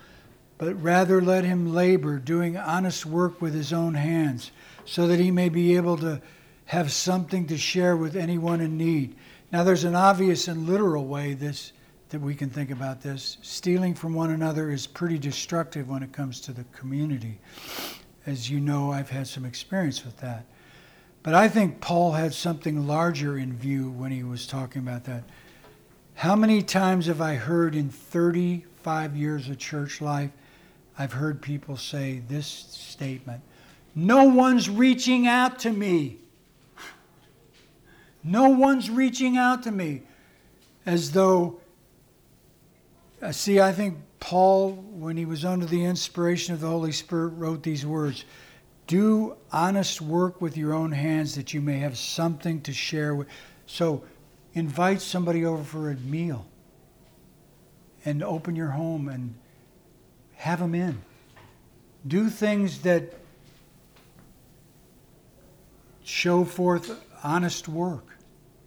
but 0.59 0.75
rather 0.75 1.23
let 1.23 1.45
him 1.45 1.73
labor, 1.73 2.19
doing 2.19 2.59
honest 2.59 3.07
work 3.07 3.41
with 3.41 3.55
his 3.55 3.73
own 3.73 3.95
hands, 3.95 4.51
so 4.85 5.07
that 5.07 5.19
he 5.19 5.31
may 5.31 5.49
be 5.49 5.75
able 5.75 5.97
to 5.97 6.21
have 6.67 6.93
something 6.93 7.47
to 7.47 7.57
share 7.57 7.97
with 7.97 8.15
anyone 8.15 8.61
in 8.61 8.77
need. 8.77 9.17
Now, 9.51 9.65
there's 9.65 9.85
an 9.85 9.95
obvious 9.95 10.49
and 10.49 10.69
literal 10.69 11.07
way 11.07 11.33
this 11.33 11.73
that 12.11 12.21
we 12.21 12.35
can 12.35 12.51
think 12.51 12.71
about 12.71 13.03
this. 13.03 13.39
Stealing 13.43 13.95
from 13.95 14.15
one 14.15 14.31
another 14.31 14.71
is 14.71 14.87
pretty 14.87 15.19
destructive 15.19 15.89
when 15.89 16.03
it 16.03 16.13
comes 16.13 16.41
to 16.43 16.53
the 16.53 16.65
community. 16.73 17.39
As 18.27 18.49
you 18.49 18.61
know, 18.61 18.93
I've 18.93 19.11
had 19.11 19.27
some 19.27 19.45
experience 19.45 20.05
with 20.05 20.17
that. 20.19 20.45
But 21.23 21.35
I 21.35 21.49
think 21.49 21.81
Paul 21.81 22.13
had 22.13 22.33
something 22.33 22.87
larger 22.87 23.37
in 23.37 23.53
view 23.53 23.91
when 23.91 24.13
he 24.13 24.23
was 24.23 24.47
talking 24.47 24.81
about 24.83 25.05
that. 25.05 25.25
How 26.15 26.37
many 26.37 26.63
times 26.63 27.07
have 27.07 27.21
I 27.21 27.35
heard 27.35 27.75
in 27.75 27.91
35 27.91 29.17
years 29.17 29.49
of 29.49 29.59
church 29.59 30.01
life, 30.01 30.31
I've 30.99 31.13
heard 31.13 31.43
people 31.43 31.77
say 31.77 32.23
this 32.29 32.47
statement 32.47 33.43
No 33.95 34.25
one's 34.25 34.71
reaching 34.71 35.27
out 35.27 35.59
to 35.61 35.73
me. 35.73 36.19
No 38.23 38.49
one's 38.49 38.89
reaching 38.89 39.37
out 39.37 39.65
to 39.65 39.73
me. 39.73 40.03
As 40.87 41.11
though 41.11 41.61
uh, 43.23 43.33
see, 43.33 43.61
I 43.61 43.73
think 43.73 43.99
Paul, 44.21 44.73
when 44.73 45.17
he 45.17 45.25
was 45.25 45.45
under 45.45 45.67
the 45.67 45.85
inspiration 45.85 46.55
of 46.55 46.61
the 46.61 46.69
Holy 46.69 46.93
Spirit, 46.93 47.29
wrote 47.29 47.63
these 47.63 47.87
words 47.87 48.25
Do 48.87 49.37
honest 49.53 50.01
work 50.01 50.41
with 50.41 50.57
your 50.57 50.75
own 50.75 50.93
hands 50.93 51.35
that 51.37 51.55
you 51.55 51.61
may 51.61 51.79
have 51.79 51.97
something 51.97 52.61
to 52.63 52.73
share 52.73 53.15
with. 53.15 53.29
So, 53.67 54.05
invite 54.53 55.01
somebody 55.01 55.45
over 55.45 55.63
for 55.63 55.91
a 55.91 55.95
meal 55.97 56.47
and 58.05 58.23
open 58.23 58.55
your 58.55 58.71
home 58.71 59.09
and 59.09 59.35
have 60.35 60.61
them 60.61 60.75
in. 60.75 61.03
Do 62.07 62.29
things 62.29 62.81
that 62.81 63.15
show 66.05 66.45
forth 66.45 67.03
honest 67.25 67.67
work. 67.67 68.05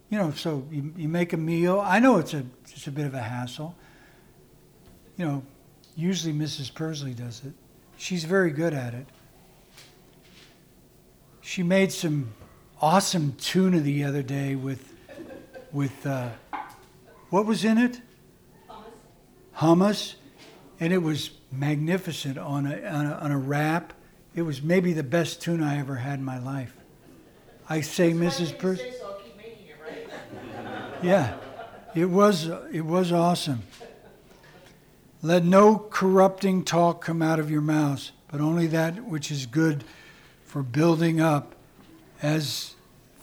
You 0.09 0.17
know, 0.17 0.31
so 0.31 0.67
you, 0.71 0.91
you 0.97 1.07
make 1.07 1.33
a 1.33 1.37
meal. 1.37 1.79
I 1.79 1.99
know 1.99 2.17
it's 2.17 2.33
a, 2.33 2.43
it's 2.63 2.87
a 2.87 2.91
bit 2.91 3.05
of 3.05 3.13
a 3.13 3.21
hassle 3.21 3.75
you 5.19 5.25
know, 5.25 5.43
usually 5.97 6.33
Mrs. 6.33 6.73
Pursley 6.73 7.13
does 7.13 7.41
it. 7.45 7.51
She's 7.97 8.23
very 8.23 8.51
good 8.51 8.73
at 8.73 8.93
it. 8.93 9.05
She 11.41 11.61
made 11.61 11.91
some 11.91 12.31
awesome 12.81 13.33
tuna 13.33 13.81
the 13.81 14.05
other 14.05 14.23
day 14.23 14.55
with, 14.55 14.95
with 15.73 16.07
uh, 16.07 16.29
what 17.31 17.45
was 17.45 17.65
in 17.65 17.77
it? 17.77 17.99
Hummus. 18.69 18.85
Hummus, 19.57 20.15
and 20.79 20.93
it 20.93 20.99
was 20.99 21.31
magnificent 21.51 22.37
on 22.37 22.65
a, 22.65 22.81
on 22.87 23.05
a, 23.05 23.11
on 23.15 23.31
a 23.31 23.37
wrap. 23.37 23.91
It 24.35 24.43
was 24.43 24.61
maybe 24.61 24.93
the 24.93 25.03
best 25.03 25.41
tuna 25.41 25.65
I 25.65 25.79
ever 25.79 25.95
had 25.95 26.19
in 26.19 26.23
my 26.23 26.39
life. 26.39 26.73
I 27.67 27.81
say, 27.81 28.13
Mrs. 28.13 28.57
Pursley. 28.57 28.93
So 28.97 29.17
right? 29.85 30.07
Yeah, 31.03 31.35
it 31.93 32.05
was 32.05 32.49
it 32.71 32.85
was 32.85 33.11
awesome. 33.11 33.63
Let 35.21 35.43
no 35.43 35.77
corrupting 35.77 36.63
talk 36.63 37.03
come 37.03 37.21
out 37.21 37.39
of 37.39 37.51
your 37.51 37.61
mouths, 37.61 38.13
but 38.31 38.39
only 38.39 38.67
that 38.67 39.03
which 39.03 39.31
is 39.31 39.45
good 39.45 39.83
for 40.45 40.63
building 40.63 41.19
up 41.19 41.55
as 42.21 42.75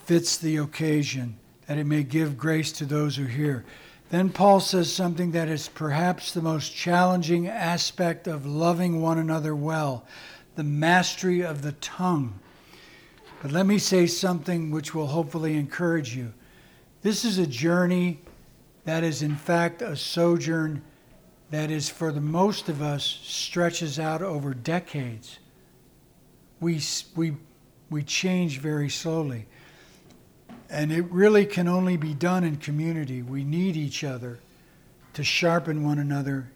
fits 0.04 0.36
the 0.36 0.58
occasion, 0.58 1.36
that 1.66 1.78
it 1.78 1.84
may 1.84 2.02
give 2.02 2.36
grace 2.36 2.70
to 2.72 2.84
those 2.84 3.16
who 3.16 3.24
hear. 3.24 3.64
Then 4.10 4.30
Paul 4.30 4.60
says 4.60 4.92
something 4.92 5.32
that 5.32 5.48
is 5.48 5.68
perhaps 5.68 6.32
the 6.32 6.42
most 6.42 6.74
challenging 6.74 7.48
aspect 7.48 8.28
of 8.28 8.46
loving 8.46 9.00
one 9.00 9.18
another 9.18 9.54
well 9.54 10.04
the 10.54 10.64
mastery 10.64 11.42
of 11.42 11.60
the 11.60 11.72
tongue. 11.72 12.38
But 13.42 13.52
let 13.52 13.66
me 13.66 13.78
say 13.78 14.06
something 14.06 14.70
which 14.70 14.94
will 14.94 15.08
hopefully 15.08 15.54
encourage 15.56 16.16
you. 16.16 16.32
This 17.02 17.24
is 17.24 17.38
a 17.38 17.46
journey 17.46 18.20
that 18.84 19.04
is, 19.04 19.22
in 19.22 19.36
fact, 19.36 19.82
a 19.82 19.94
sojourn 19.96 20.82
that 21.56 21.70
is, 21.70 21.88
for 21.88 22.12
the 22.12 22.20
most 22.20 22.68
of 22.68 22.82
us, 22.82 23.18
stretches 23.22 23.98
out 23.98 24.20
over 24.20 24.52
decades. 24.52 25.38
We, 26.60 26.82
we, 27.14 27.34
we 27.88 28.02
change 28.02 28.58
very 28.58 28.90
slowly. 28.90 29.46
And 30.68 30.92
it 30.92 31.10
really 31.10 31.46
can 31.46 31.66
only 31.66 31.96
be 31.96 32.12
done 32.12 32.44
in 32.44 32.56
community. 32.56 33.22
We 33.22 33.42
need 33.42 33.74
each 33.74 34.04
other 34.04 34.38
to 35.14 35.24
sharpen 35.24 35.82
one 35.82 35.98
another. 35.98 36.50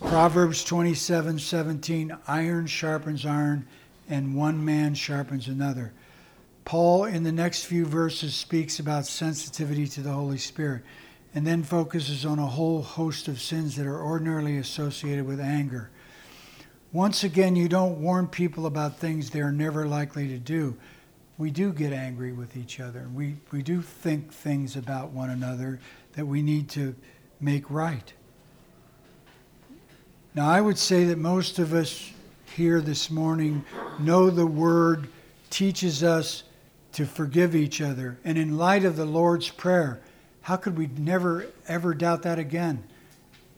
Proverbs 0.00 0.64
27 0.64 1.38
17, 1.38 2.16
iron 2.26 2.66
sharpens 2.66 3.26
iron, 3.26 3.66
and 4.08 4.34
one 4.34 4.64
man 4.64 4.94
sharpens 4.94 5.48
another. 5.48 5.92
Paul, 6.64 7.04
in 7.04 7.24
the 7.24 7.32
next 7.32 7.64
few 7.64 7.84
verses, 7.84 8.34
speaks 8.34 8.78
about 8.78 9.04
sensitivity 9.04 9.86
to 9.88 10.00
the 10.00 10.12
Holy 10.12 10.38
Spirit 10.38 10.82
and 11.34 11.46
then 11.46 11.62
focuses 11.62 12.24
on 12.24 12.38
a 12.38 12.46
whole 12.46 12.82
host 12.82 13.26
of 13.26 13.40
sins 13.40 13.76
that 13.76 13.86
are 13.86 14.02
ordinarily 14.02 14.58
associated 14.58 15.26
with 15.26 15.40
anger. 15.40 15.90
Once 16.92 17.24
again, 17.24 17.56
you 17.56 17.68
don't 17.68 18.00
warn 18.00 18.28
people 18.28 18.66
about 18.66 18.98
things 18.98 19.30
they're 19.30 19.50
never 19.50 19.86
likely 19.86 20.28
to 20.28 20.38
do. 20.38 20.76
We 21.36 21.50
do 21.50 21.72
get 21.72 21.92
angry 21.92 22.32
with 22.32 22.56
each 22.56 22.78
other. 22.78 23.08
We, 23.12 23.34
we 23.50 23.62
do 23.62 23.82
think 23.82 24.32
things 24.32 24.76
about 24.76 25.10
one 25.10 25.30
another 25.30 25.80
that 26.12 26.24
we 26.24 26.40
need 26.40 26.68
to 26.70 26.94
make 27.40 27.68
right. 27.68 28.12
Now, 30.36 30.48
I 30.48 30.60
would 30.60 30.78
say 30.78 31.04
that 31.04 31.18
most 31.18 31.58
of 31.58 31.74
us 31.74 32.12
here 32.54 32.80
this 32.80 33.10
morning 33.10 33.64
know 33.98 34.30
the 34.30 34.46
Word 34.46 35.08
teaches 35.50 36.04
us 36.04 36.44
to 36.92 37.04
forgive 37.04 37.56
each 37.56 37.80
other. 37.80 38.18
And 38.24 38.38
in 38.38 38.56
light 38.56 38.84
of 38.84 38.94
the 38.94 39.04
Lord's 39.04 39.50
Prayer, 39.50 40.00
how 40.44 40.56
could 40.56 40.76
we 40.76 40.88
never, 40.98 41.46
ever 41.66 41.94
doubt 41.94 42.24
that 42.24 42.38
again? 42.38 42.84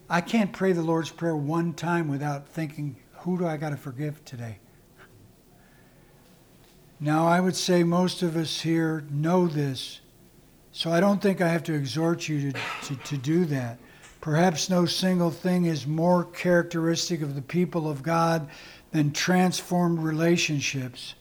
I 0.08 0.20
can't 0.20 0.52
pray 0.52 0.70
the 0.70 0.82
Lord's 0.82 1.10
Prayer 1.10 1.34
one 1.34 1.72
time 1.72 2.06
without 2.06 2.46
thinking, 2.46 2.94
who 3.18 3.36
do 3.36 3.44
I 3.44 3.56
got 3.56 3.70
to 3.70 3.76
forgive 3.76 4.24
today? 4.24 4.60
Now, 7.00 7.26
I 7.26 7.40
would 7.40 7.56
say 7.56 7.82
most 7.82 8.22
of 8.22 8.36
us 8.36 8.60
here 8.60 9.04
know 9.10 9.48
this, 9.48 9.98
so 10.70 10.92
I 10.92 11.00
don't 11.00 11.20
think 11.20 11.40
I 11.40 11.48
have 11.48 11.64
to 11.64 11.74
exhort 11.74 12.28
you 12.28 12.52
to, 12.52 12.58
to, 12.84 12.94
to 12.94 13.16
do 13.16 13.44
that. 13.46 13.78
Perhaps 14.20 14.70
no 14.70 14.86
single 14.86 15.32
thing 15.32 15.64
is 15.64 15.88
more 15.88 16.22
characteristic 16.22 17.20
of 17.20 17.34
the 17.34 17.42
people 17.42 17.90
of 17.90 18.04
God 18.04 18.48
than 18.92 19.10
transformed 19.10 19.98
relationships. 19.98 21.16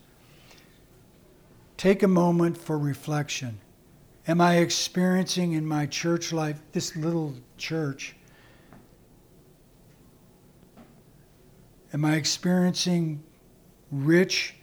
Take 1.75 2.03
a 2.03 2.07
moment 2.07 2.55
for 2.55 2.77
reflection. 2.77 3.57
Am 4.27 4.41
I 4.41 4.57
experiencing 4.57 5.53
in 5.53 5.65
my 5.65 5.85
church 5.85 6.33
life, 6.33 6.59
this 6.71 6.95
little 6.95 7.35
church, 7.57 8.15
am 11.93 12.03
I 12.03 12.15
experiencing 12.15 13.21
rich, 13.91 14.55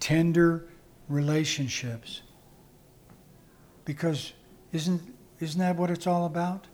tender 0.00 0.66
relationships? 1.08 2.22
Because 3.84 4.32
isn't, 4.72 5.00
isn't 5.38 5.60
that 5.60 5.76
what 5.76 5.90
it's 5.90 6.08
all 6.08 6.26
about? 6.26 6.66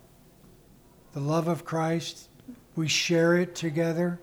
The 1.12 1.20
love 1.20 1.46
of 1.46 1.66
Christ, 1.66 2.28
we 2.74 2.88
share 2.88 3.36
it 3.36 3.54
together. 3.54 4.18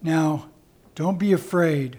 Now, 0.00 0.50
don't 0.94 1.18
be 1.18 1.32
afraid. 1.32 1.98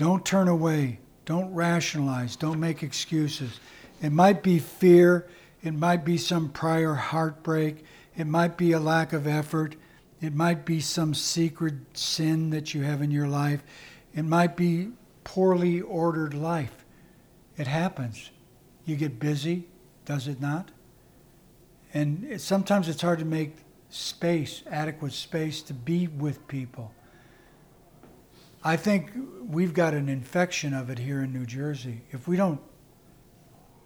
Don't 0.00 0.24
turn 0.24 0.48
away. 0.48 0.98
Don't 1.26 1.52
rationalize. 1.52 2.34
Don't 2.34 2.58
make 2.58 2.82
excuses. 2.82 3.60
It 4.00 4.12
might 4.12 4.42
be 4.42 4.58
fear. 4.58 5.28
It 5.62 5.74
might 5.74 6.06
be 6.06 6.16
some 6.16 6.48
prior 6.48 6.94
heartbreak. 6.94 7.84
It 8.16 8.26
might 8.26 8.56
be 8.56 8.72
a 8.72 8.80
lack 8.80 9.12
of 9.12 9.26
effort. 9.26 9.76
It 10.22 10.34
might 10.34 10.64
be 10.64 10.80
some 10.80 11.12
secret 11.12 11.74
sin 11.92 12.48
that 12.48 12.72
you 12.72 12.80
have 12.80 13.02
in 13.02 13.10
your 13.10 13.28
life. 13.28 13.62
It 14.14 14.22
might 14.22 14.56
be 14.56 14.88
poorly 15.22 15.82
ordered 15.82 16.32
life. 16.32 16.82
It 17.58 17.66
happens. 17.66 18.30
You 18.86 18.96
get 18.96 19.20
busy, 19.20 19.68
does 20.06 20.28
it 20.28 20.40
not? 20.40 20.70
And 21.92 22.40
sometimes 22.40 22.88
it's 22.88 23.02
hard 23.02 23.18
to 23.18 23.26
make 23.26 23.54
space, 23.90 24.62
adequate 24.70 25.12
space 25.12 25.60
to 25.60 25.74
be 25.74 26.06
with 26.06 26.48
people. 26.48 26.94
I 28.62 28.76
think 28.76 29.10
we've 29.48 29.72
got 29.72 29.94
an 29.94 30.08
infection 30.08 30.74
of 30.74 30.90
it 30.90 30.98
here 30.98 31.22
in 31.22 31.32
New 31.32 31.46
Jersey. 31.46 32.02
If 32.10 32.28
we 32.28 32.36
don't 32.36 32.60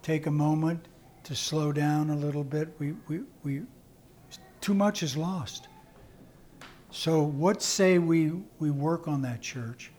take 0.03 0.27
a 0.27 0.31
moment 0.31 0.87
to 1.25 1.35
slow 1.35 1.73
down 1.73 2.11
a 2.11 2.17
little 2.17 2.45
bit, 2.45 2.75
we, 2.79 2.95
we, 3.09 3.21
we 3.43 3.63
too 4.61 4.75
much 4.75 5.03
is 5.03 5.17
lost. 5.17 5.69
So 6.91 7.23
what 7.23 7.63
say 7.63 7.99
we, 7.99 8.33
we 8.59 8.71
work 8.71 9.09
on 9.09 9.23
that 9.23 9.41
church? 9.41 9.93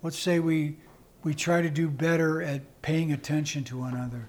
What 0.00 0.14
say 0.14 0.38
we 0.38 0.76
we 1.24 1.34
try 1.34 1.60
to 1.60 1.70
do 1.70 1.88
better 1.88 2.42
at 2.42 2.80
paying 2.82 3.12
attention 3.12 3.64
to 3.64 3.78
one 3.78 3.94
another 3.94 4.28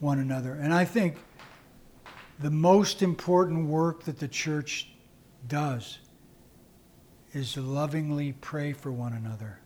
one 0.00 0.18
another. 0.18 0.54
And 0.54 0.74
I 0.74 0.84
think 0.84 1.16
the 2.40 2.50
most 2.50 3.02
important 3.02 3.68
work 3.68 4.04
that 4.04 4.18
the 4.18 4.28
church 4.28 4.88
does 5.46 5.98
is 7.34 7.56
lovingly 7.56 8.32
pray 8.32 8.72
for 8.72 8.92
one 8.92 9.12
another. 9.12 9.58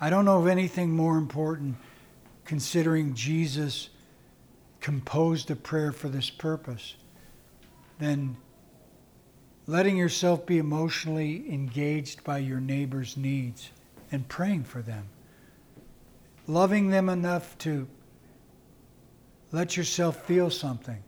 I 0.00 0.10
don't 0.10 0.24
know 0.24 0.38
of 0.38 0.46
anything 0.46 0.90
more 0.90 1.18
important 1.18 1.76
considering 2.44 3.14
Jesus 3.14 3.90
composed 4.80 5.50
a 5.50 5.56
prayer 5.56 5.92
for 5.92 6.08
this 6.08 6.30
purpose 6.30 6.94
than 7.98 8.36
letting 9.66 9.96
yourself 9.96 10.46
be 10.46 10.56
emotionally 10.56 11.44
engaged 11.52 12.24
by 12.24 12.38
your 12.38 12.60
neighbor's 12.60 13.16
needs 13.16 13.70
and 14.10 14.26
praying 14.28 14.64
for 14.64 14.80
them. 14.80 15.08
Loving 16.46 16.88
them 16.88 17.10
enough 17.10 17.58
to 17.58 17.86
let 19.52 19.76
yourself 19.76 20.24
feel 20.24 20.48
something. 20.48 21.02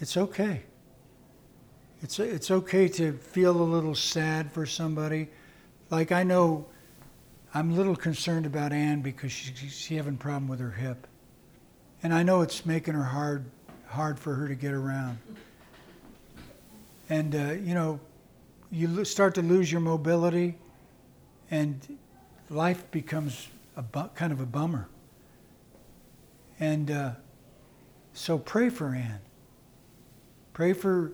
It's 0.00 0.16
okay. 0.16 0.64
It's, 2.02 2.18
it's 2.18 2.50
okay 2.50 2.88
to 2.88 3.12
feel 3.12 3.50
a 3.50 3.62
little 3.62 3.94
sad 3.94 4.50
for 4.52 4.64
somebody. 4.64 5.28
Like 5.90 6.12
I 6.12 6.22
know 6.22 6.66
I'm 7.52 7.72
a 7.72 7.74
little 7.74 7.96
concerned 7.96 8.46
about 8.46 8.72
Anne 8.72 9.02
because 9.02 9.32
she's, 9.32 9.58
she's 9.58 9.96
having 9.96 10.14
a 10.14 10.18
problem 10.18 10.48
with 10.48 10.60
her 10.60 10.70
hip. 10.70 11.06
And 12.02 12.14
I 12.14 12.22
know 12.22 12.40
it's 12.40 12.64
making 12.64 12.94
her 12.94 13.04
hard, 13.04 13.44
hard 13.88 14.18
for 14.18 14.34
her 14.34 14.48
to 14.48 14.54
get 14.54 14.72
around. 14.72 15.18
And, 17.10 17.34
uh, 17.34 17.52
you 17.52 17.74
know, 17.74 18.00
you 18.70 19.04
start 19.04 19.34
to 19.34 19.42
lose 19.42 19.70
your 19.70 19.80
mobility 19.80 20.56
and 21.50 21.98
life 22.48 22.90
becomes 22.90 23.48
a 23.76 23.82
bu- 23.82 24.08
kind 24.14 24.32
of 24.32 24.40
a 24.40 24.46
bummer. 24.46 24.88
And 26.58 26.90
uh, 26.90 27.10
so 28.14 28.38
pray 28.38 28.70
for 28.70 28.94
Anne. 28.94 29.20
Pray 30.52 30.72
for 30.72 31.12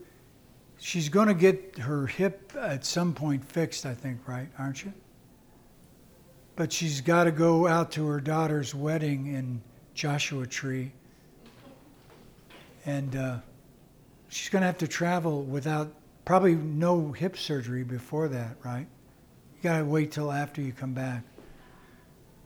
she's 0.78 1.08
going 1.08 1.28
to 1.28 1.34
get 1.34 1.78
her 1.78 2.06
hip 2.06 2.52
at 2.58 2.84
some 2.84 3.14
point 3.14 3.44
fixed, 3.44 3.86
I 3.86 3.94
think, 3.94 4.26
right? 4.26 4.48
Aren't 4.58 4.84
you? 4.84 4.92
But 6.54 6.72
she's 6.72 7.00
got 7.00 7.24
to 7.24 7.30
go 7.30 7.66
out 7.66 7.92
to 7.92 8.06
her 8.06 8.20
daughter's 8.20 8.74
wedding 8.74 9.26
in 9.26 9.60
Joshua 9.94 10.46
Tree. 10.46 10.92
And 12.84 13.16
uh, 13.16 13.38
she's 14.28 14.48
going 14.48 14.62
to 14.62 14.66
have 14.66 14.78
to 14.78 14.88
travel 14.88 15.42
without 15.42 15.92
probably 16.24 16.54
no 16.54 17.12
hip 17.12 17.36
surgery 17.36 17.84
before 17.84 18.28
that, 18.28 18.56
right? 18.64 18.86
You 19.56 19.62
got 19.62 19.78
to 19.78 19.84
wait 19.84 20.12
till 20.12 20.32
after 20.32 20.60
you 20.60 20.72
come 20.72 20.94
back. 20.94 21.22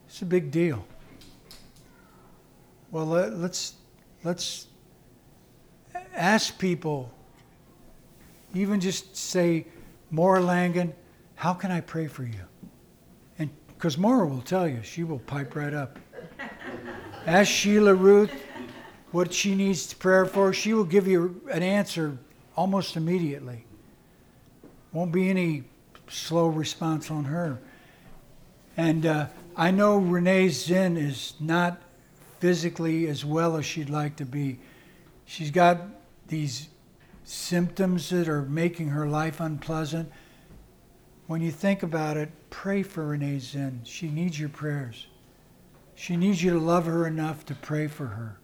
It's 0.07 0.23
a 0.23 0.27
big 0.27 0.51
deal. 0.51 0.85
Well, 2.90 3.07
let's 3.07 3.75
let's 4.25 4.66
ask 6.14 6.59
people 6.59 7.14
even 8.54 8.80
just 8.80 9.16
say, 9.16 9.66
Maura 10.10 10.40
Langen, 10.40 10.92
how 11.36 11.54
can 11.54 11.70
I 11.70 11.80
pray 11.80 12.06
for 12.06 12.24
you? 12.24 12.44
And 13.38 13.50
because 13.68 13.96
Maura 13.96 14.26
will 14.26 14.42
tell 14.42 14.68
you, 14.68 14.82
she 14.82 15.04
will 15.04 15.20
pipe 15.20 15.54
right 15.54 15.74
up. 15.74 15.98
Ask 17.26 17.50
Sheila 17.50 17.94
Ruth 17.94 18.32
what 19.12 19.32
she 19.32 19.54
needs 19.54 19.92
prayer 19.94 20.26
for. 20.26 20.52
She 20.52 20.74
will 20.74 20.84
give 20.84 21.06
you 21.06 21.40
an 21.50 21.62
answer 21.62 22.18
almost 22.56 22.96
immediately. 22.96 23.64
Won't 24.92 25.12
be 25.12 25.30
any 25.30 25.64
slow 26.08 26.48
response 26.48 27.10
on 27.10 27.24
her. 27.24 27.60
And 28.76 29.06
uh, 29.06 29.26
I 29.56 29.70
know 29.70 29.98
Renee 29.98 30.48
Zinn 30.48 30.96
is 30.96 31.34
not 31.38 31.80
physically 32.40 33.06
as 33.08 33.24
well 33.24 33.56
as 33.56 33.66
she'd 33.66 33.90
like 33.90 34.16
to 34.16 34.24
be. 34.24 34.58
She's 35.26 35.50
got 35.50 35.80
these 36.26 36.68
symptoms 37.31 38.11
that 38.11 38.29
are 38.29 38.43
making 38.43 38.88
her 38.88 39.07
life 39.07 39.38
unpleasant, 39.38 40.11
when 41.29 41.40
you 41.40 41.53
think 41.53 41.85
about 41.85 42.16
it, 42.16 42.29
pray 42.51 42.83
for 42.83 43.07
Renee 43.07 43.38
Zinn. 43.38 43.83
She 43.85 44.09
needs 44.09 44.40
your 44.40 44.49
prayers. 44.49 45.07
She 45.95 46.16
needs 46.16 46.43
you 46.43 46.51
to 46.55 46.59
love 46.59 46.87
her 46.87 47.07
enough 47.07 47.47
to 47.47 47.55
pray 47.55 47.87
for 47.87 48.07
her. 48.07 48.40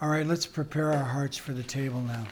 All 0.00 0.08
right, 0.08 0.26
let's 0.26 0.46
prepare 0.46 0.92
our 0.92 1.04
hearts 1.04 1.36
for 1.36 1.52
the 1.52 1.64
table 1.64 2.00
now. 2.00 2.26